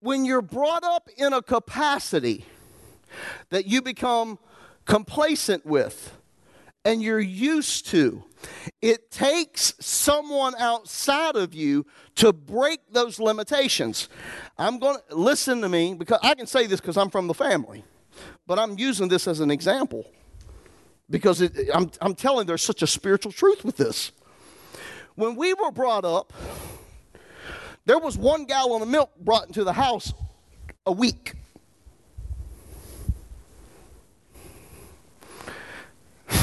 [0.01, 2.45] When you're brought up in a capacity
[3.51, 4.39] that you become
[4.85, 6.19] complacent with
[6.85, 8.25] and you're used to,
[8.83, 11.87] it takes someone outside of you
[12.17, 14.09] to break those limitations.
[14.59, 17.35] I'm going to listen to me because I can say this because I'm from the
[17.35, 17.85] family,
[18.47, 20.05] but I'm using this as an example
[21.11, 24.13] because it, I'm, I'm telling there's such a spiritual truth with this.
[25.15, 26.33] When we were brought up,
[27.85, 30.13] there was one gallon of milk brought into the house
[30.87, 31.35] a week.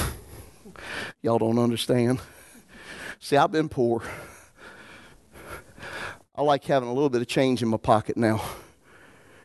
[1.22, 2.20] Y'all don't understand.
[3.20, 4.04] See, I've been poor.
[6.34, 8.42] I like having a little bit of change in my pocket now.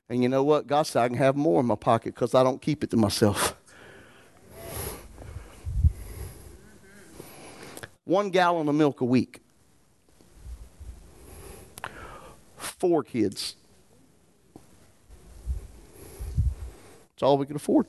[0.09, 0.69] And you know what?
[0.69, 2.97] God said I can have more in my pocket because I don't keep it to
[2.97, 3.56] myself.
[8.07, 9.41] One gallon of milk a week.
[12.57, 13.57] Four kids.
[17.15, 17.87] It's all we could afford.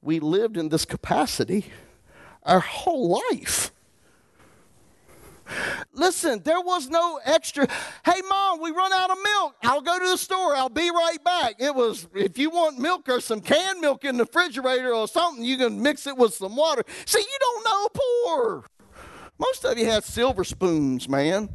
[0.00, 1.66] We lived in this capacity
[2.44, 3.72] our whole life.
[5.96, 7.66] Listen, there was no extra.
[8.04, 9.56] Hey, mom, we run out of milk.
[9.62, 10.54] I'll go to the store.
[10.54, 11.54] I'll be right back.
[11.58, 15.42] It was, if you want milk or some canned milk in the refrigerator or something,
[15.42, 16.82] you can mix it with some water.
[17.06, 18.64] See, you don't know poor.
[19.38, 21.48] Most of you have silver spoons, man.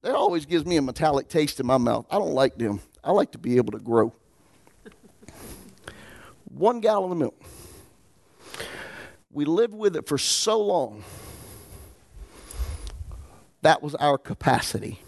[0.00, 2.06] That always gives me a metallic taste in my mouth.
[2.10, 2.80] I don't like them.
[3.04, 4.14] I like to be able to grow.
[6.44, 7.42] One gallon of milk.
[9.30, 11.04] We lived with it for so long.
[13.62, 15.00] That was our capacity.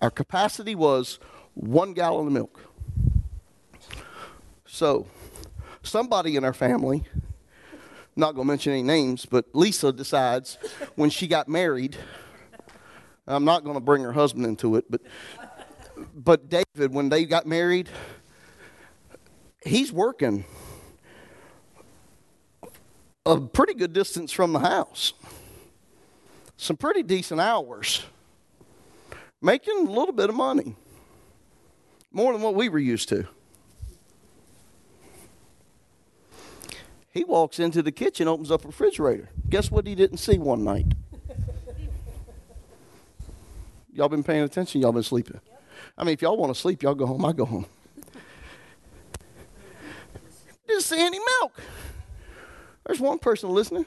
[0.00, 1.18] Our capacity was
[1.54, 2.60] one gallon of milk.
[4.66, 5.06] So,
[5.82, 7.04] somebody in our family,
[8.16, 10.58] not going to mention any names, but Lisa decides
[10.96, 11.96] when she got married,
[13.26, 15.00] I'm not going to bring her husband into it, but
[16.14, 17.88] but David, when they got married,
[19.64, 20.44] he's working
[23.24, 25.12] a pretty good distance from the house.
[26.62, 28.04] Some pretty decent hours.
[29.40, 30.76] Making a little bit of money.
[32.12, 33.26] More than what we were used to.
[37.10, 39.28] He walks into the kitchen, opens up a refrigerator.
[39.50, 40.86] Guess what he didn't see one night?
[43.92, 44.82] y'all been paying attention?
[44.82, 45.40] Y'all been sleeping?
[45.98, 47.24] I mean, if y'all want to sleep, y'all go home.
[47.24, 47.66] I go home.
[50.68, 51.60] Didn't see any milk.
[52.86, 53.84] There's one person listening.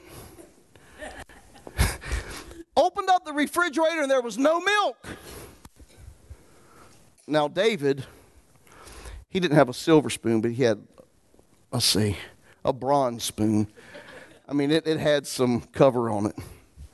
[3.36, 5.06] Refrigerator and there was no milk.
[7.28, 8.04] Now, David,
[9.28, 10.82] he didn't have a silver spoon, but he had,
[11.70, 12.16] let's see,
[12.64, 13.68] a bronze spoon.
[14.48, 16.36] I mean, it, it had some cover on it.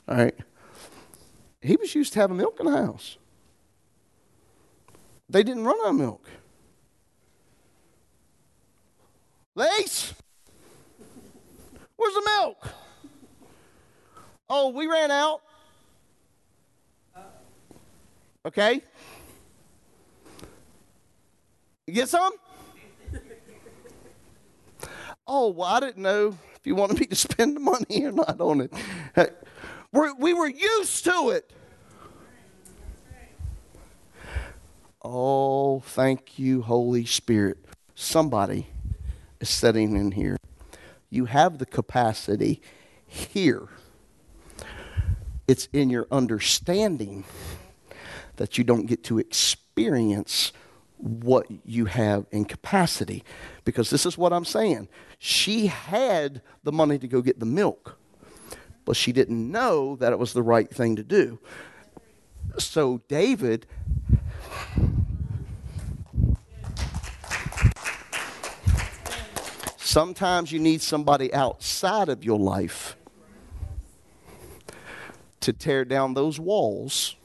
[0.07, 0.35] All right.
[1.61, 3.17] He was used to having milk in the house.
[5.29, 6.27] They didn't run out of milk.
[9.55, 10.13] Lace,
[11.95, 12.67] where's the milk?
[14.49, 15.41] Oh, we ran out.
[18.45, 18.81] Okay.
[21.87, 22.33] You get some?
[25.27, 28.39] oh, well, I didn't know if you wanted me to spend the money or not
[28.41, 28.73] on it.
[29.91, 31.51] We're, we were used to it.
[35.01, 37.57] Oh, thank you, Holy Spirit.
[37.93, 38.67] Somebody
[39.39, 40.37] is sitting in here.
[41.09, 42.61] You have the capacity
[43.05, 43.67] here.
[45.47, 47.25] It's in your understanding
[48.43, 50.51] that you don't get to experience
[50.97, 53.23] what you have in capacity.
[53.63, 54.89] Because this is what I'm saying.
[55.17, 57.97] She had the money to go get the milk,
[58.83, 61.39] but she didn't know that it was the right thing to do.
[62.57, 63.65] So David
[69.77, 72.97] Sometimes you need somebody outside of your life
[75.39, 77.15] to tear down those walls.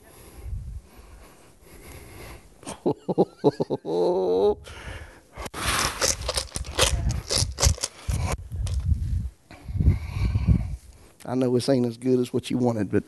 [11.24, 13.04] I know this ain't as good as what you wanted, but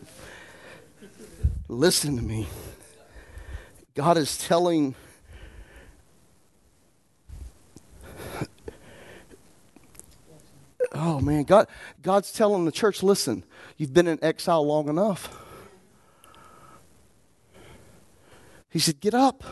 [1.69, 2.47] listen to me.
[3.95, 4.95] God is telling
[10.93, 11.67] Oh man, God
[12.03, 13.45] God's telling the church, listen,
[13.77, 15.40] you've been in exile long enough.
[18.71, 19.43] He said, "Get up.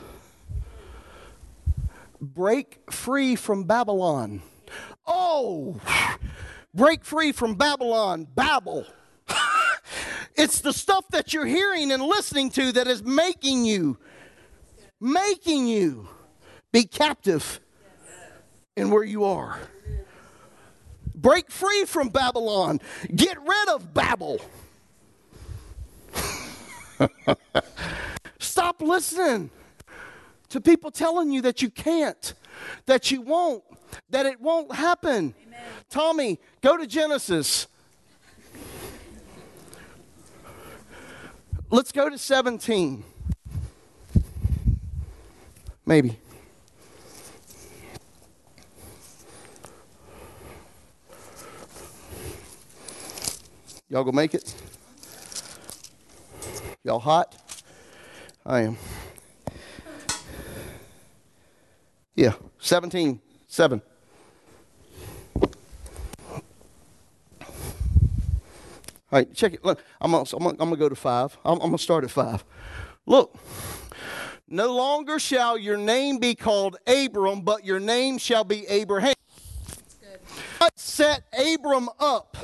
[2.20, 4.42] Break free from Babylon."
[5.06, 5.80] Oh,
[6.74, 8.86] break free from Babylon, Babel.
[10.36, 13.98] it's the stuff that you're hearing and listening to that is making you
[15.00, 16.08] making you
[16.72, 17.60] be captive
[18.76, 19.58] in where you are.
[21.14, 22.80] Break free from Babylon.
[23.14, 24.40] Get rid of Babel.
[28.59, 29.50] Stop listening
[30.48, 32.34] to people telling you that you can't,
[32.86, 33.62] that you won't,
[34.11, 35.32] that it won't happen.
[35.46, 35.61] Amen.
[35.88, 37.68] Tommy, go to Genesis.
[41.70, 43.04] Let's go to 17.
[45.86, 46.18] Maybe.
[53.88, 54.52] Y'all gonna make it?
[56.82, 57.47] Y'all hot?
[58.49, 58.78] I am.
[62.14, 63.82] Yeah, 17, 7.
[65.40, 65.53] All
[69.12, 69.62] right, check it.
[69.64, 71.38] Look, I'm gonna, I'm gonna go to 5.
[71.44, 72.42] I'm, I'm gonna start at 5.
[73.05, 73.36] Look.
[74.51, 79.12] No longer shall your name be called Abram, but your name shall be Abraham.
[80.59, 82.34] God set Abram up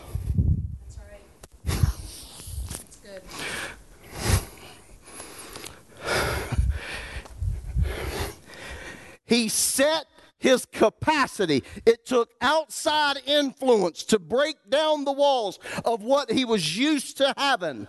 [9.27, 10.07] He set
[10.39, 11.65] his capacity.
[11.87, 17.33] It took outside influence to break down the walls of what he was used to
[17.37, 17.89] having.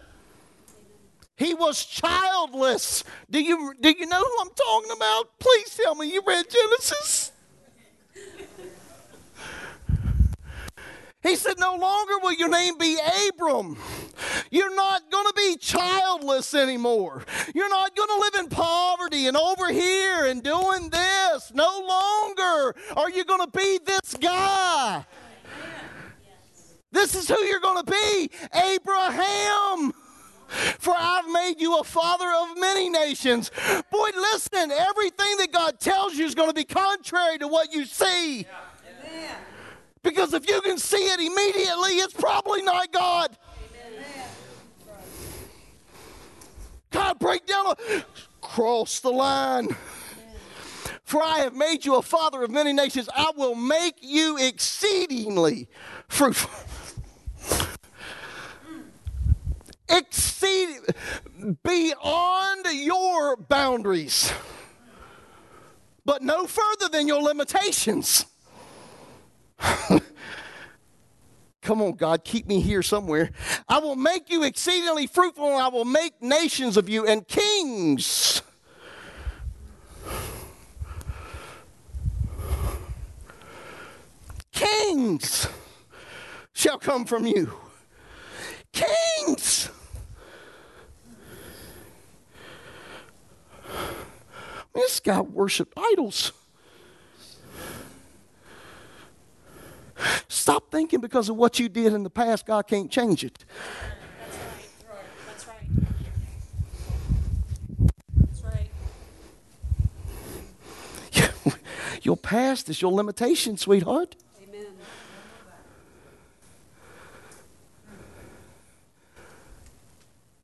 [1.36, 3.04] He was childless.
[3.30, 5.38] Do you, do you know who I'm talking about?
[5.40, 7.34] Please tell me you read Genesis.
[11.26, 13.00] He said, No longer will your name be
[13.30, 13.78] Abram.
[14.52, 17.24] You're not going to be childless anymore.
[17.56, 21.52] You're not going to live in poverty and over here and doing this.
[21.54, 25.04] No longer are you going to be this guy.
[26.92, 29.94] This is who you're going to be Abraham.
[30.78, 33.50] For I've made you a father of many nations.
[33.92, 37.86] Boy, listen, everything that God tells you is going to be contrary to what you
[37.86, 38.46] see.
[39.04, 39.36] Yeah.
[40.06, 43.36] Because if you can see it immediately, it's probably not God.
[46.92, 47.74] God, break down,
[48.40, 49.76] cross the line.
[51.04, 53.10] For I have made you a father of many nations.
[53.16, 55.68] I will make you exceedingly
[56.08, 56.52] fruitful.
[59.90, 60.82] Exceed
[61.64, 64.32] beyond your boundaries,
[66.06, 68.28] but no further than your limitations.
[71.62, 73.32] Come on, God, keep me here somewhere.
[73.68, 78.44] I will make you exceedingly fruitful, and I will make nations of you and kings.
[84.52, 85.48] Kings
[86.54, 87.52] shall come from you.
[88.72, 89.70] Kings.
[94.74, 96.32] This guy worshiped idols.
[100.28, 103.46] Stop thinking because of what you did in the past, God can't change it.
[105.28, 105.60] That's right.
[108.32, 108.44] That's
[111.46, 111.58] right.
[112.04, 114.16] Your past is your limitation, sweetheart.
[114.48, 114.68] Amen.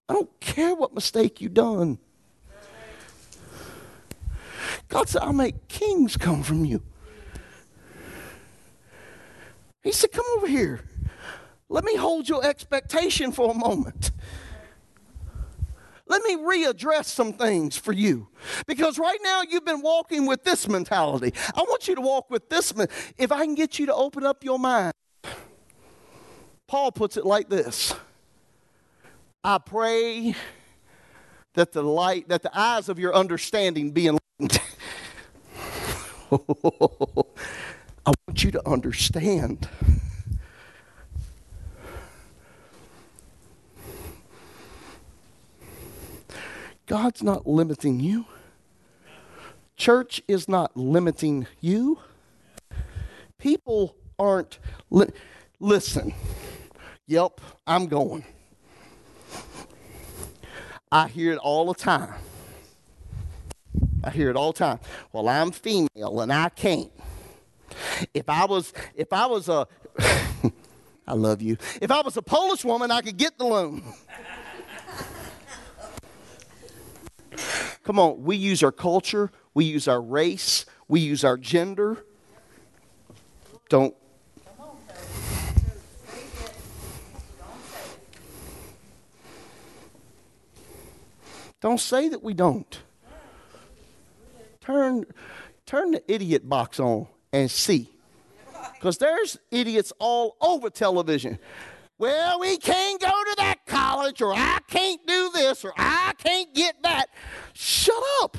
[0.10, 2.00] I don't care what mistake you've done.
[4.88, 6.82] God said, I'll make kings come from you.
[9.84, 10.82] He said, Come over here.
[11.70, 14.12] Let me hold your expectation for a moment.
[16.08, 18.28] Let me readdress some things for you.
[18.68, 21.34] Because right now you've been walking with this mentality.
[21.56, 22.74] I want you to walk with this.
[23.18, 24.92] If I can get you to open up your mind,
[26.68, 27.94] Paul puts it like this
[29.44, 30.36] I pray
[31.54, 34.62] that the light, that the eyes of your understanding be enlightened.
[38.06, 39.70] I want you to understand.
[46.88, 48.26] God's not limiting you.
[49.78, 52.00] Church is not limiting you.
[53.38, 54.60] People aren't.
[54.90, 55.08] Li-
[55.60, 56.14] Listen.
[57.08, 58.26] Yep, I'm going.
[60.92, 62.14] I hear it all the time.
[64.04, 64.80] I hear it all the time.
[65.14, 66.92] Well, I'm female and I can't.
[68.14, 69.68] If I was, if I was a,
[71.08, 71.58] I love you.
[71.82, 73.84] If I was a Polish woman, I could get the loan.
[77.84, 82.06] Come on, we use our culture, we use our race, we use our gender.
[83.70, 83.96] Don't.
[91.60, 92.82] Don't say that we don't.
[94.62, 95.06] Turn,
[95.66, 97.91] turn the idiot box on and see.
[98.74, 101.40] Because there's idiots all over television.
[101.98, 106.54] Well, we can't go to that college, or I can't do this, or I can't
[106.54, 107.10] get that.
[107.54, 108.38] Shut up.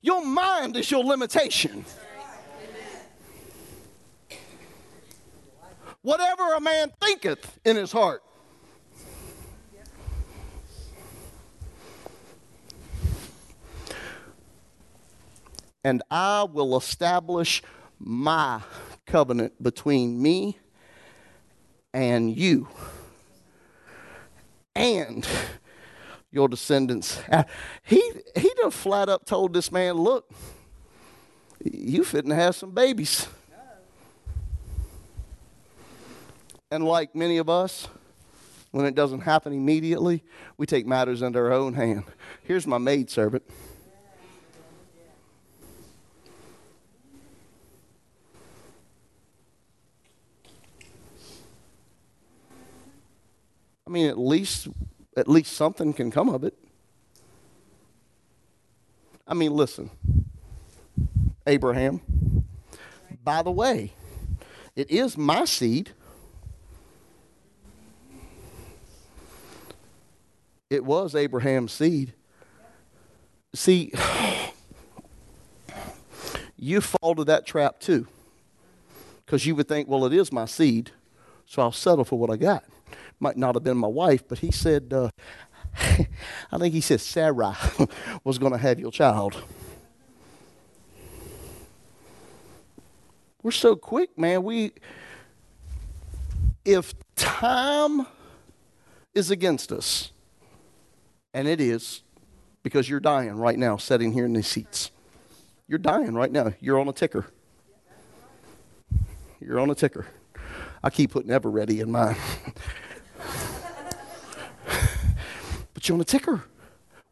[0.00, 1.84] Your mind is your limitation.
[6.02, 8.22] Whatever a man thinketh in his heart.
[15.82, 17.62] And I will establish
[17.98, 18.60] my
[19.08, 20.58] covenant between me
[21.92, 22.68] and you
[24.74, 25.26] and
[26.30, 27.18] your descendants.
[27.32, 27.44] Uh,
[27.82, 28.02] He
[28.36, 30.30] he done flat up told this man, look,
[31.64, 33.26] you fitting to have some babies.
[36.70, 37.88] And like many of us,
[38.72, 40.22] when it doesn't happen immediately,
[40.58, 42.04] we take matters into our own hand.
[42.42, 43.42] Here's my maidservant.
[53.88, 54.68] I mean, at least
[55.16, 56.52] at least something can come of it.
[59.26, 59.90] I mean, listen.
[61.46, 62.02] Abraham.
[63.24, 63.92] By the way,
[64.76, 65.92] it is my seed.
[70.68, 72.12] It was Abraham's seed.
[73.54, 73.90] See,
[76.58, 78.06] you fall to that trap too.
[79.24, 80.90] Because you would think, well, it is my seed,
[81.46, 82.64] so I'll settle for what I got.
[83.20, 85.10] Might not have been my wife, but he said, uh,
[86.52, 87.56] I think he said Sarah
[88.24, 89.42] was going to have your child.
[93.42, 94.42] We're so quick, man.
[94.42, 94.72] We,
[96.64, 98.06] if time
[99.14, 100.12] is against us,
[101.32, 102.02] and it is,
[102.62, 104.90] because you're dying right now, sitting here in these seats.
[105.68, 106.52] You're dying right now.
[106.60, 107.26] You're on a ticker.
[109.40, 110.06] You're on a ticker.
[110.82, 112.16] I keep putting Eveready in mine.
[115.78, 116.42] but you're on a ticker.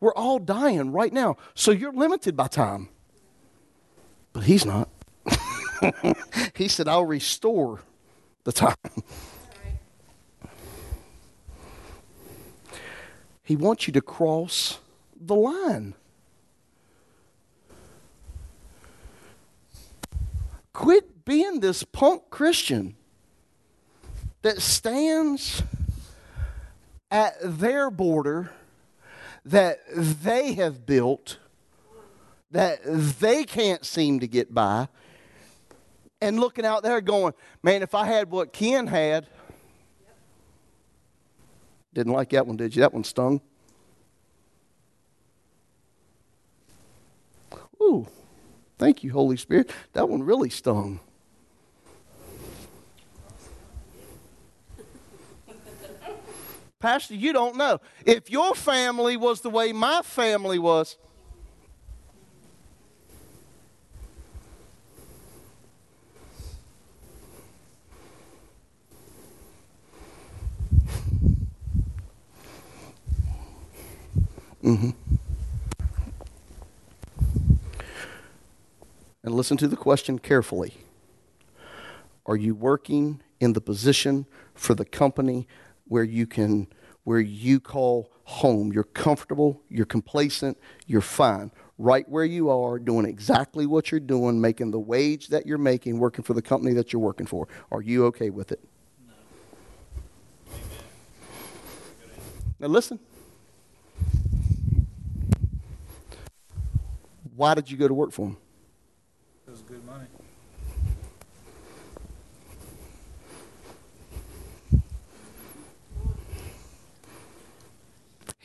[0.00, 1.36] We're all dying right now.
[1.54, 2.88] So you're limited by time.
[4.32, 4.88] But he's not.
[6.56, 7.82] he said, I'll restore
[8.42, 8.74] the time.
[13.44, 14.80] He wants you to cross
[15.14, 15.94] the line.
[20.72, 22.96] Quit being this punk Christian
[24.42, 25.62] that stands
[27.10, 28.50] at their border
[29.46, 31.38] that they have built,
[32.50, 34.88] that they can't seem to get by,
[36.20, 37.32] and looking out there going,
[37.62, 39.28] man, if I had what Ken had,
[41.94, 42.80] didn't like that one, did you?
[42.80, 43.40] That one stung.
[47.80, 48.06] Ooh,
[48.78, 49.70] thank you, Holy Spirit.
[49.92, 51.00] That one really stung.
[56.78, 57.80] Pastor, you don't know.
[58.04, 60.96] If your family was the way my family was,
[74.62, 74.90] Mm-hmm.
[79.22, 80.74] and listen to the question carefully.
[82.24, 85.46] Are you working in the position for the company
[85.86, 86.68] where you can
[87.04, 88.72] where you call home?
[88.72, 91.52] You're comfortable, you're complacent, you're fine.
[91.78, 95.98] Right where you are, doing exactly what you're doing, making the wage that you're making,
[95.98, 97.46] working for the company that you're working for.
[97.70, 98.60] Are you okay with it?
[102.58, 102.98] Now listen.
[107.36, 108.36] Why did you go to work for him?
[109.46, 110.06] It was good money.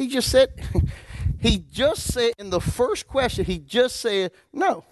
[0.08, 0.50] Just said?
[1.42, 4.86] He just said in the first question, he just said no.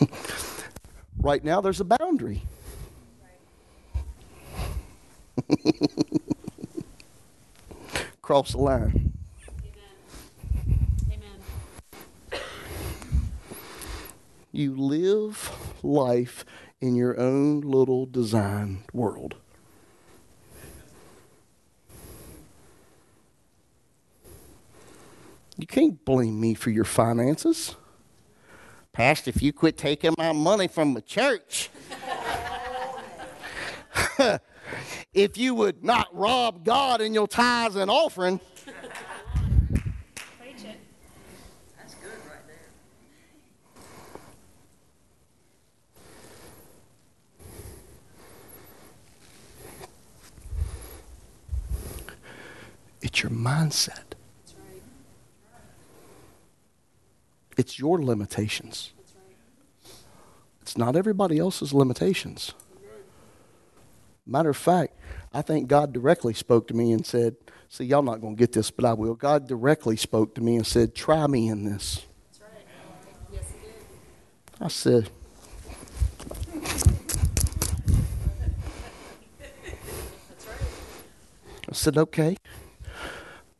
[1.20, 2.44] right now, there's a boundary.
[8.22, 9.12] Cross the line.
[14.52, 15.50] You live
[15.82, 16.44] life
[16.80, 19.34] in your own little designed world.
[25.58, 27.76] You can't blame me for your finances.
[28.92, 31.70] Pastor, if you quit taking my money from the church,
[35.14, 38.40] if you would not rob God in your tithes and offering,
[40.38, 40.80] Preach it.
[53.02, 53.94] it's your mindset.
[54.44, 54.82] That's right.
[57.56, 58.92] It's your limitations.
[60.60, 62.52] It's not everybody else's limitations.
[64.26, 64.98] Matter of fact,
[65.32, 67.36] I think God directly spoke to me and said,
[67.68, 69.14] See, y'all not going to get this, but I will.
[69.14, 72.06] God directly spoke to me and said, Try me in this.
[72.40, 73.40] Right.
[74.60, 75.10] I said.
[81.68, 82.36] I said, okay.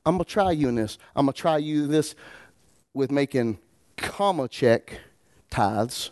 [0.04, 0.98] I'm going to try you in this.
[1.14, 2.14] I'm going to try you this
[2.94, 3.58] with making
[4.16, 4.98] comma check
[5.50, 6.10] tithes.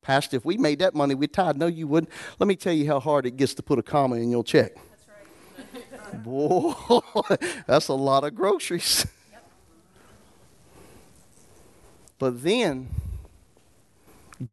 [0.00, 1.56] Pastor, if we made that money, we'd tithe.
[1.56, 2.10] No, you wouldn't.
[2.38, 4.72] Let me tell you how hard it gets to put a comma in your check.
[4.74, 6.22] That's right.
[6.24, 6.72] Boy,
[7.66, 9.06] that's a lot of groceries.
[12.18, 12.88] But then,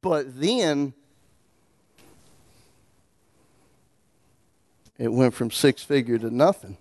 [0.02, 0.94] but then,
[4.98, 6.78] it went from six figure to nothing.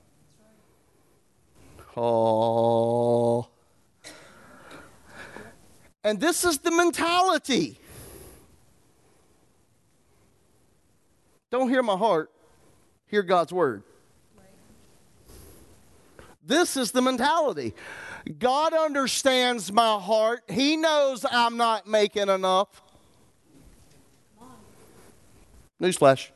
[1.97, 3.49] Oh.
[6.07, 7.80] And this is the mentality.
[11.50, 12.30] Don't hear my heart,
[13.09, 13.82] hear God's word.
[16.44, 17.74] This is the mentality.
[18.38, 20.44] God understands my heart.
[20.48, 22.68] He knows I'm not making enough.
[25.82, 26.30] Newsflash.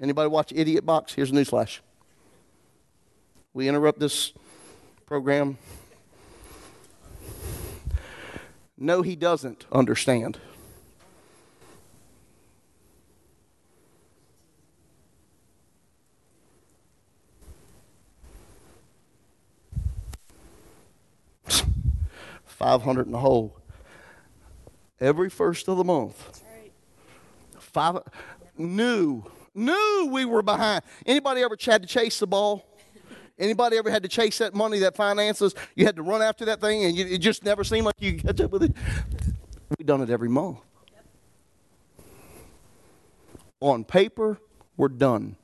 [0.00, 1.14] Anybody watch Idiot Box?
[1.14, 1.78] Here's a newsflash.
[3.52, 4.32] We interrupt this
[5.06, 5.58] program.
[8.76, 10.38] No, he doesn't understand.
[22.44, 23.56] Five hundred in the hole.
[25.00, 26.24] Every first of the month.
[26.24, 26.72] That's right.
[27.60, 27.98] Five
[28.56, 30.82] knew knew we were behind.
[31.06, 32.66] Anybody ever had to chase the ball?
[33.38, 35.54] Anybody ever had to chase that money, that finances?
[35.74, 38.18] You had to run after that thing, and you, it just never seemed like you
[38.18, 38.72] catch up with it.
[39.76, 40.58] We've done it every month.
[43.60, 44.38] On paper,
[44.76, 45.36] we're done.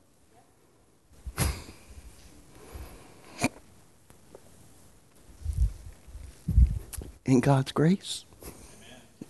[7.25, 8.25] In God's grace.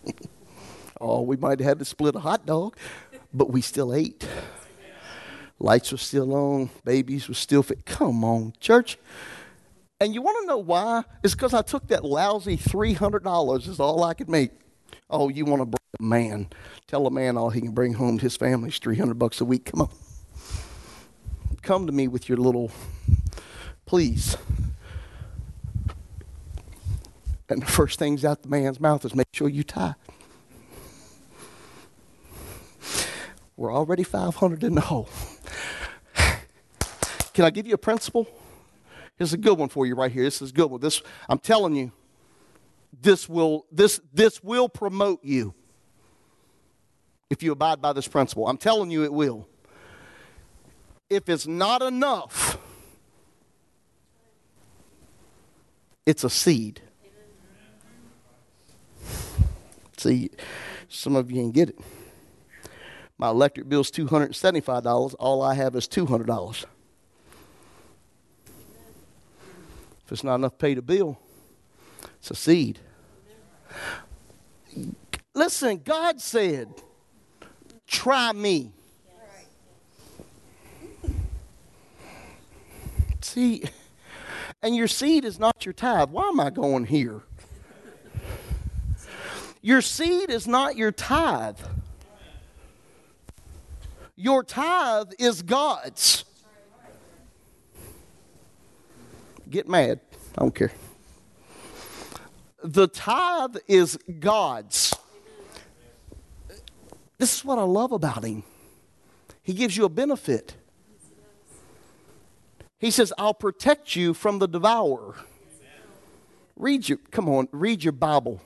[1.04, 2.78] Oh, we might have had to split a hot dog,
[3.34, 4.28] but we still ate.
[5.62, 7.86] Lights were still on, babies were still fit.
[7.86, 8.98] Come on, church.
[10.00, 11.04] And you want to know why?
[11.24, 14.52] It's because I took that lousy $300 is all I could make.
[15.08, 16.50] Oh, you want to bring a man.
[16.88, 19.46] Tell a man all he can bring home to his family is 300 bucks a
[19.46, 19.66] week.
[19.66, 19.90] Come on.
[21.62, 22.72] Come to me with your little,
[23.86, 24.36] please.
[27.50, 29.94] And the first things out the man's mouth is make sure you tie.
[33.62, 35.08] We're already 500 in the hole.
[37.36, 38.28] Can I give you a principle?
[39.18, 40.24] Here's a good one for you right here.
[40.24, 40.82] This is a good one.
[40.82, 41.92] This I'm telling you,
[43.00, 45.54] this will this this will promote you
[47.30, 48.48] if you abide by this principle.
[48.48, 49.48] I'm telling you it will.
[51.08, 52.58] If it's not enough,
[56.08, 56.82] it's a seed.
[59.98, 60.32] See,
[60.90, 61.80] some of you ain't get it.
[63.22, 65.14] My electric bill's $275.
[65.20, 66.66] All I have is $200.
[70.04, 71.20] If it's not enough to pay the bill,
[72.18, 72.80] it's a seed.
[75.36, 76.74] Listen, God said,
[77.86, 78.72] try me.
[83.22, 83.66] See,
[84.64, 86.10] and your seed is not your tithe.
[86.10, 87.22] Why am I going here?
[89.62, 91.60] Your seed is not your tithe.
[94.22, 96.26] Your tithe is God's.
[99.50, 100.00] Get mad.
[100.38, 100.72] I don't care.
[102.64, 104.94] The tithe is God's.
[107.18, 108.44] This is what I love about him.
[109.42, 110.54] He gives you a benefit.
[112.78, 115.16] He says, I'll protect you from the devourer.
[116.56, 118.40] Read your, come on, read your Bible.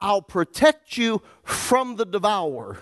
[0.00, 2.78] I'll protect you from the devourer.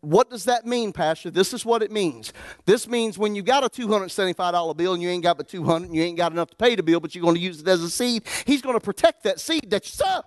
[0.00, 1.30] What does that mean, Pastor?
[1.30, 2.32] This is what it means.
[2.66, 5.94] This means when you got a $275 bill and you ain't got but 200 and
[5.94, 7.82] you ain't got enough to pay the bill, but you're going to use it as
[7.82, 10.22] a seed, he's going to protect that seed that you sow.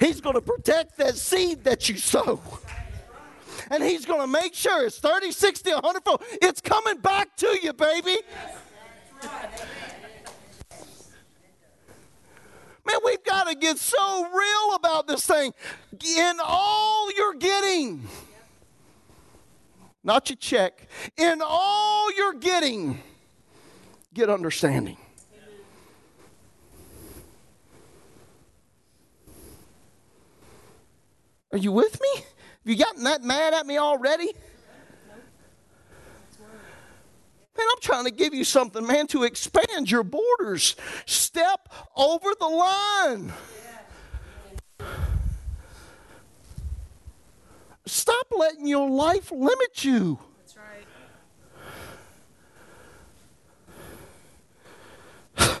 [0.00, 2.40] He's going to protect that seed that you sow.
[3.70, 6.24] And he's going to make sure it's 30, 60, 100 fold.
[6.42, 8.16] It's coming back to you, baby.
[12.90, 15.52] Man, we've got to get so real about this thing.
[15.92, 18.06] In all you're getting,
[20.02, 23.00] not your check, in all you're getting,
[24.14, 24.96] get understanding.
[31.52, 32.08] Are you with me?
[32.14, 32.24] Have
[32.64, 34.32] you gotten that mad at me already?
[37.60, 40.76] Man, I'm trying to give you something, man, to expand your borders.
[41.04, 43.34] Step over the line.
[47.84, 50.18] Stop letting your life limit you.
[50.38, 50.56] That's
[55.36, 55.60] right.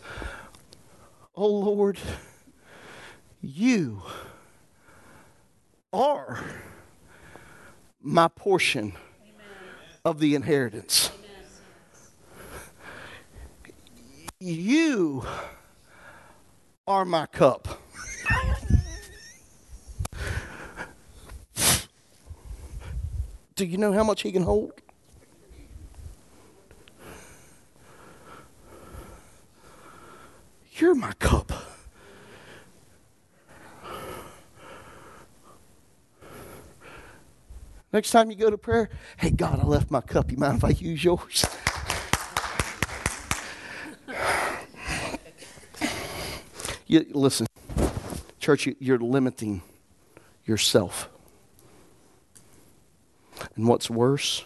[1.36, 1.98] Oh Lord,
[3.42, 4.02] you
[5.92, 6.42] are
[8.00, 8.94] my portion
[10.02, 11.10] of the inheritance.
[14.42, 15.22] You
[16.86, 17.68] are my cup.
[23.54, 24.72] Do you know how much he can hold?
[30.72, 31.52] You're my cup.
[37.92, 38.88] Next time you go to prayer,
[39.18, 40.30] hey, God, I left my cup.
[40.30, 41.44] You mind if I use yours?
[46.90, 47.46] You, listen,
[48.40, 49.62] church, you, you're limiting
[50.44, 51.08] yourself.
[53.54, 54.44] And what's worse,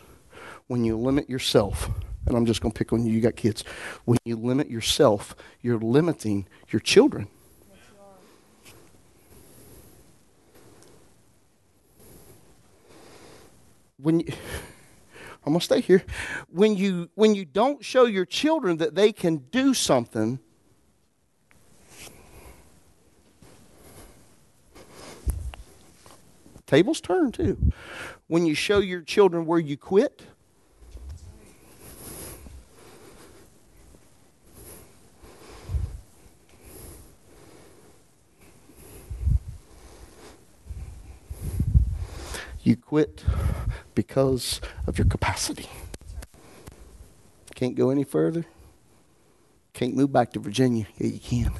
[0.66, 1.88] when you limit yourself,
[2.26, 3.64] and I'm just going to pick on you, you got kids.
[4.05, 7.28] When you limit yourself, you're limiting your children.
[13.97, 14.26] When you,
[15.47, 16.05] I'm going to stay here.
[16.51, 20.40] When you, when you don't show your children that they can do something,
[26.67, 27.73] tables turn too.
[28.27, 30.23] When you show your children where you quit,
[42.62, 43.25] you quit
[43.95, 45.69] because of your capacity.
[47.55, 48.47] Can't go any further.
[49.75, 50.87] Can't move back to Virginia.
[50.99, 51.53] Yeah, you can.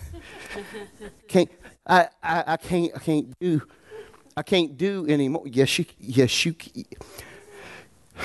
[1.29, 1.51] can't
[1.87, 3.63] I, I, I can't I can't do
[4.37, 5.45] I can't do anymore.
[5.47, 6.55] Yes, you yes you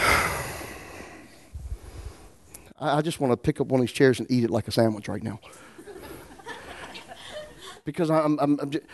[2.82, 4.72] I, just want to pick up one of these chairs and eat it like a
[4.72, 5.40] sandwich right now.
[7.86, 8.86] because I'm, I'm, I'm just,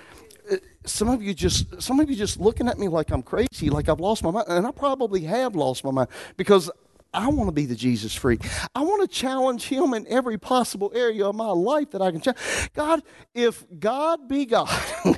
[0.51, 3.69] uh, some of you just some of you just looking at me like I'm crazy,
[3.69, 6.71] like I've lost my mind, and I probably have lost my mind because
[7.13, 8.41] I want to be the Jesus freak.
[8.75, 12.21] I want to challenge him in every possible area of my life that I can
[12.21, 12.69] challenge.
[12.73, 13.03] God,
[13.33, 14.69] if God be God,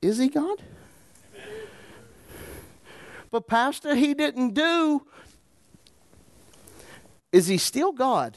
[0.00, 0.62] is he God?
[3.30, 5.02] But Pastor, he didn't do.
[7.32, 8.36] Is he still God?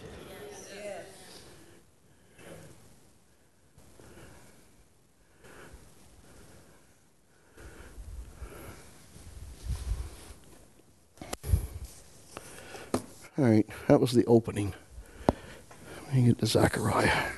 [13.38, 14.74] All right, that was the opening.
[16.08, 17.32] Let me get to Zechariah.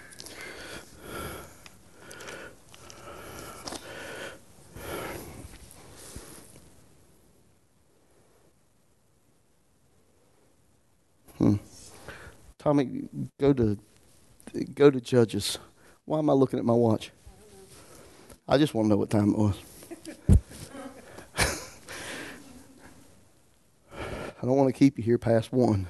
[11.44, 11.56] Hmm.
[12.58, 13.78] Tommy, go to
[14.74, 15.58] go to Judges.
[16.06, 17.12] Why am I looking at my watch?
[18.48, 19.56] I just want to know what time it was.
[23.92, 25.88] I don't want to keep you here past one.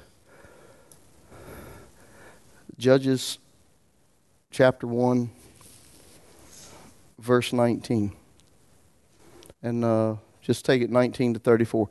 [2.76, 3.38] Judges
[4.50, 5.30] chapter 1.
[7.20, 8.12] verse 19.
[9.62, 11.88] And uh, just take it 19 to 34.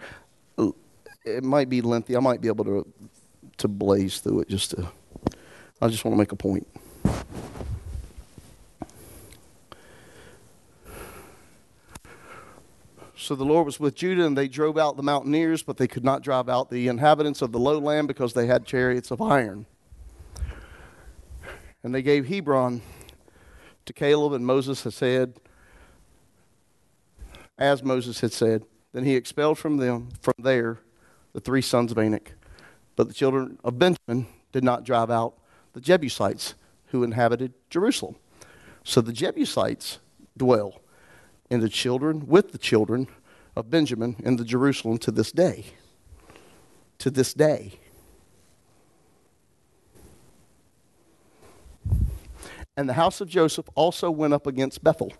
[0.57, 0.71] Uh,
[1.25, 2.17] It might be lengthy.
[2.17, 2.85] I might be able to,
[3.57, 4.89] to blaze through it just to.
[5.81, 6.67] I just want to make a point.
[13.15, 16.03] So the Lord was with Judah, and they drove out the mountaineers, but they could
[16.03, 19.65] not drive out the inhabitants of the lowland because they had chariots of iron.
[21.83, 22.81] And they gave Hebron
[23.85, 25.35] to Caleb, and Moses had said,
[27.57, 28.65] as Moses had said.
[28.93, 30.79] Then he expelled from them, from there,
[31.33, 32.33] the three sons of Anak.
[32.95, 35.35] But the children of Benjamin did not drive out
[35.73, 36.53] the Jebusites
[36.87, 38.15] who inhabited Jerusalem.
[38.83, 39.99] So the Jebusites
[40.37, 40.81] dwell
[41.49, 43.07] in the children, with the children
[43.55, 45.65] of Benjamin in the Jerusalem to this day.
[46.99, 47.79] To this day.
[52.75, 55.13] And the house of Joseph also went up against Bethel.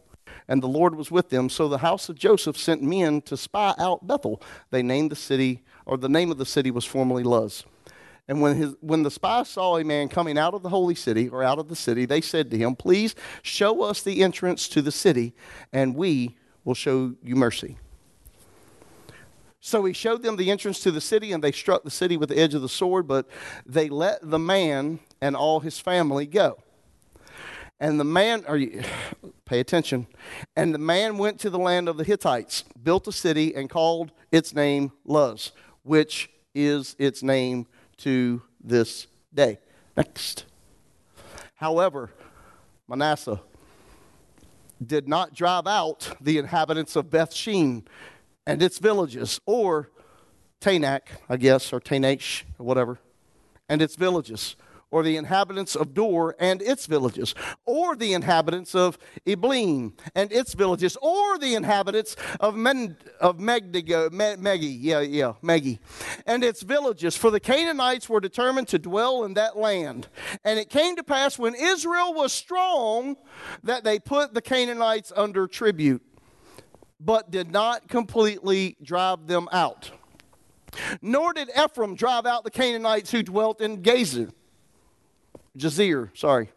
[0.48, 1.50] And the Lord was with them.
[1.50, 4.42] So the house of Joseph sent men to spy out Bethel.
[4.72, 7.64] They named the city, or the name of the city was formerly Luz.
[8.28, 11.28] And when, his, when the spies saw a man coming out of the holy city,
[11.28, 14.82] or out of the city, they said to him, Please show us the entrance to
[14.82, 15.34] the city,
[15.74, 17.78] and we will show you mercy.
[19.60, 22.30] So he showed them the entrance to the city, and they struck the city with
[22.30, 23.28] the edge of the sword, but
[23.66, 26.58] they let the man and all his family go.
[27.80, 28.82] And the man, are you,
[29.46, 30.08] pay attention.
[30.56, 34.12] And the man went to the land of the Hittites, built a city, and called
[34.32, 35.52] its name Luz,
[35.84, 37.68] which is its name
[37.98, 39.60] to this day.
[39.96, 40.46] Next.
[41.56, 42.12] However,
[42.88, 43.42] Manasseh
[44.86, 47.88] did not drive out the inhabitants of Beth Shean
[48.46, 49.90] and its villages, or
[50.60, 53.00] Taanach, I guess, or Taanach, or whatever,
[53.70, 54.56] and its villages,
[54.94, 57.34] or the inhabitants of Dor and its villages,
[57.66, 64.12] or the inhabitants of Ibleen and its villages, or the inhabitants of Men, of Megdigo,
[64.12, 65.80] Me, Megi, yeah, yeah, Megi,
[66.28, 67.18] and its villages.
[67.18, 70.10] For the Canaanites were determined to dwell in that land.
[70.46, 73.18] And it came to pass when Israel was strong
[73.64, 76.04] that they put the Canaanites under tribute,
[77.00, 79.90] but did not completely drive them out.
[81.02, 84.32] Nor did Ephraim drive out the Canaanites who dwelt in Gezer.
[85.58, 86.50] Jazer, sorry.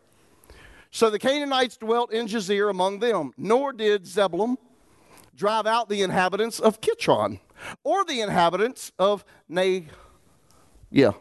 [0.90, 4.56] So the Canaanites dwelt in Jazer among them, nor did Zebulun
[5.34, 7.40] drive out the inhabitants of Kitron
[7.84, 9.88] or the inhabitants of Ne.
[10.90, 11.12] Yeah.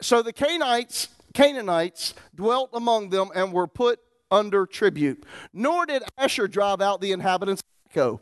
[0.00, 4.00] So the Canaanites, Canaanites dwelt among them and were put
[4.30, 5.24] under tribute.
[5.52, 8.20] Nor did Asher drive out the inhabitants of Acco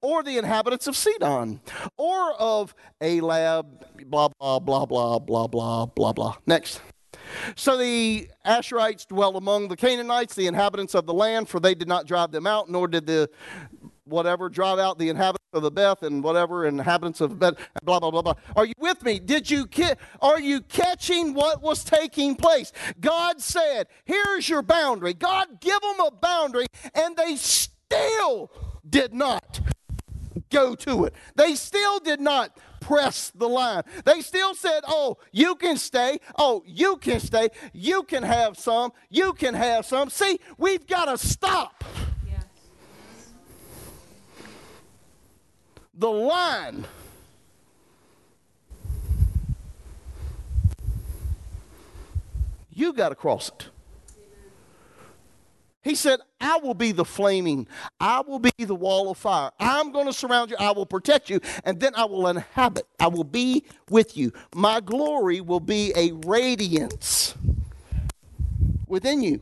[0.00, 1.60] or the inhabitants of Sidon,
[1.96, 3.66] or of Ahlab,
[4.06, 6.36] blah, blah, blah, blah, blah, blah, blah, blah.
[6.46, 6.80] Next.
[7.56, 11.88] So the Asherites dwelt among the Canaanites, the inhabitants of the land, for they did
[11.88, 13.30] not drive them out, nor did the
[14.04, 18.10] whatever drive out the inhabitants of the Beth and whatever inhabitants of Beth, blah blah
[18.10, 18.34] blah blah.
[18.56, 19.18] Are you with me?
[19.18, 19.98] Did you get?
[20.20, 22.72] Are you catching what was taking place?
[23.00, 28.50] God said, "Here's your boundary." God give them a boundary, and they still
[28.88, 29.60] did not
[30.50, 31.14] go to it.
[31.34, 32.58] They still did not
[32.88, 33.82] press the line.
[34.06, 36.20] They still said, Oh, you can stay.
[36.38, 37.50] Oh, you can stay.
[37.74, 38.92] You can have some.
[39.10, 40.08] You can have some.
[40.08, 41.84] See, we've got to stop
[42.26, 42.44] Yes.
[45.94, 46.86] the line.
[52.72, 53.68] You got to cross it.
[55.82, 57.66] He said, I will be the flaming,
[58.00, 59.50] I will be the wall of fire.
[59.58, 62.86] I'm going to surround you, I will protect you, and then I will inhabit.
[62.98, 64.32] I will be with you.
[64.54, 67.34] My glory will be a radiance
[68.86, 69.40] within you.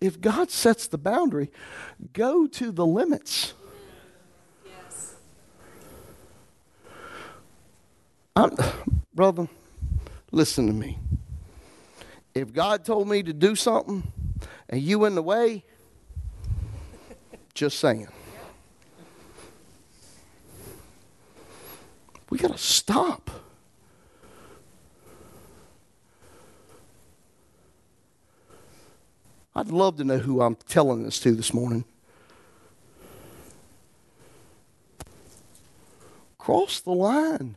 [0.00, 1.50] If God sets the boundary,
[2.12, 3.54] go to the limits.
[8.36, 8.56] I'm,
[9.14, 9.48] brother,
[10.32, 10.98] listen to me.
[12.34, 14.02] If God told me to do something
[14.68, 15.64] and you in the way,
[17.54, 18.08] just saying.
[22.30, 23.30] We got to stop.
[29.54, 31.84] I'd love to know who I'm telling this to this morning.
[36.38, 37.54] Cross the line.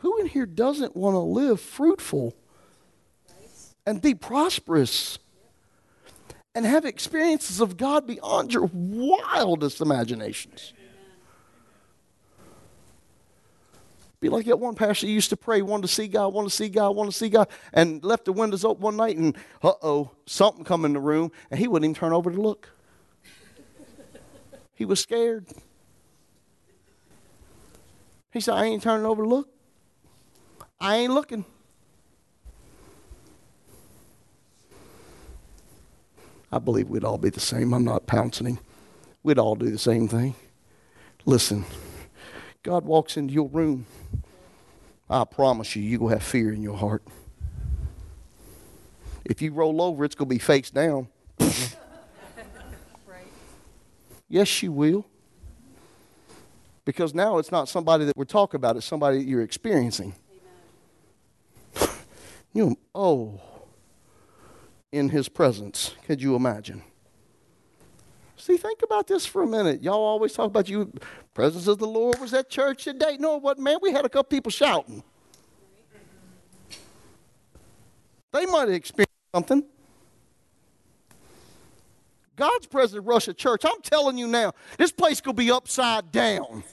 [0.00, 2.34] Who in here doesn't want to live fruitful
[3.86, 5.18] and be prosperous
[6.54, 10.72] and have experiences of God beyond your wildest imaginations.
[14.20, 16.68] Be like that one pastor used to pray, wanted to see God, wanted to see
[16.68, 20.10] God, wanted to see God, and left the windows open one night, and uh oh,
[20.26, 22.68] something come in the room, and he wouldn't even turn over to look.
[24.74, 25.46] He was scared.
[28.30, 29.48] He said, I ain't turning over to look.
[30.80, 31.44] I ain't looking.
[36.50, 37.74] I believe we'd all be the same.
[37.74, 38.58] I'm not pouncing him.
[39.22, 40.34] We'd all do the same thing.
[41.26, 41.64] Listen,
[42.62, 43.86] God walks into your room.
[45.08, 47.02] I promise you, going to have fear in your heart.
[49.24, 51.08] If you roll over, it's going to be face down.
[51.38, 51.76] Right.
[54.28, 55.04] Yes, you will.
[56.84, 60.14] Because now it's not somebody that we're talking about, it's somebody that you're experiencing.
[62.52, 63.40] You, oh,
[64.92, 65.94] in his presence.
[66.06, 66.82] Could you imagine?
[68.36, 69.82] See, think about this for a minute.
[69.82, 70.92] Y'all always talk about you,
[71.34, 73.16] presence of the Lord was at church today.
[73.18, 73.76] No, wasn't, man.
[73.82, 75.02] We had a couple people shouting.
[78.32, 79.64] They might have experienced something.
[82.36, 83.64] God's presence at church.
[83.64, 86.64] I'm telling you now, this place could be upside down.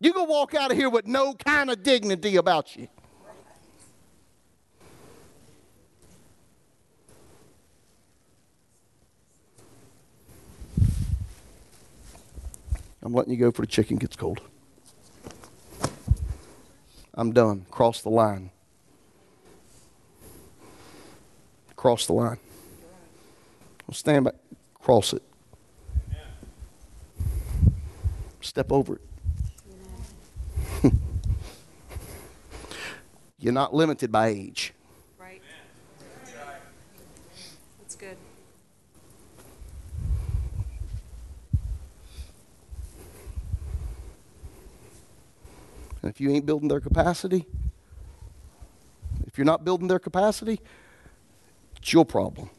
[0.00, 2.88] You gonna walk out of here with no kind of dignity about you.
[13.02, 14.40] I'm letting you go for the chicken gets cold.
[17.14, 17.66] I'm done.
[17.70, 18.50] Cross the line.
[21.76, 22.38] Cross the line.
[23.86, 24.36] Well, stand back.
[24.74, 25.22] Cross it.
[28.40, 29.00] Step over
[30.82, 30.92] it.
[33.38, 34.74] You're not limited by age.
[46.02, 47.46] And if you ain't building their capacity,
[49.26, 50.60] if you're not building their capacity,
[51.76, 52.50] it's your problem.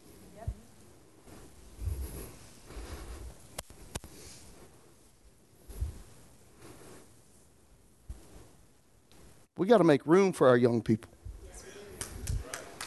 [9.56, 11.12] We got to make room for our young people.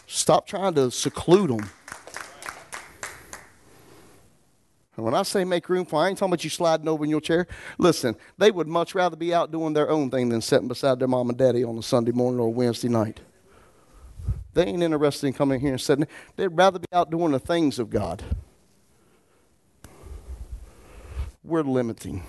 [0.06, 1.70] Stop trying to seclude them.
[4.96, 7.10] And when I say make room for, I ain't talking about you sliding over in
[7.10, 7.46] your chair.
[7.78, 11.08] Listen, they would much rather be out doing their own thing than sitting beside their
[11.08, 13.20] mom and daddy on a Sunday morning or Wednesday night.
[14.54, 16.06] They ain't interested in coming here and sitting.
[16.36, 18.22] They'd rather be out doing the things of God.
[21.44, 22.22] We're limiting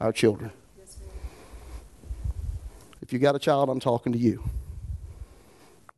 [0.00, 0.52] our children.
[3.00, 4.42] If you got a child, I'm talking to you.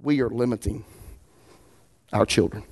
[0.00, 0.84] We are limiting
[2.12, 2.62] our children.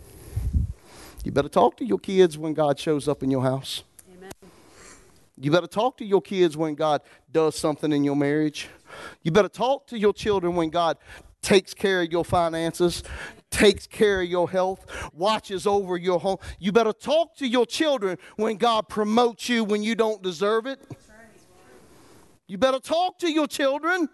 [1.25, 3.83] You better talk to your kids when God shows up in your house.
[4.15, 4.31] Amen.
[5.41, 7.01] You better talk to your kids when God
[7.33, 8.69] does something in your marriage.
[9.23, 10.99] You better talk to your children when God
[11.41, 13.03] takes care of your finances,
[13.51, 16.37] takes care of your health, watches over your home.
[16.59, 20.79] You better talk to your children when God promotes you when you don't deserve it.
[22.47, 24.11] You better talk to your children.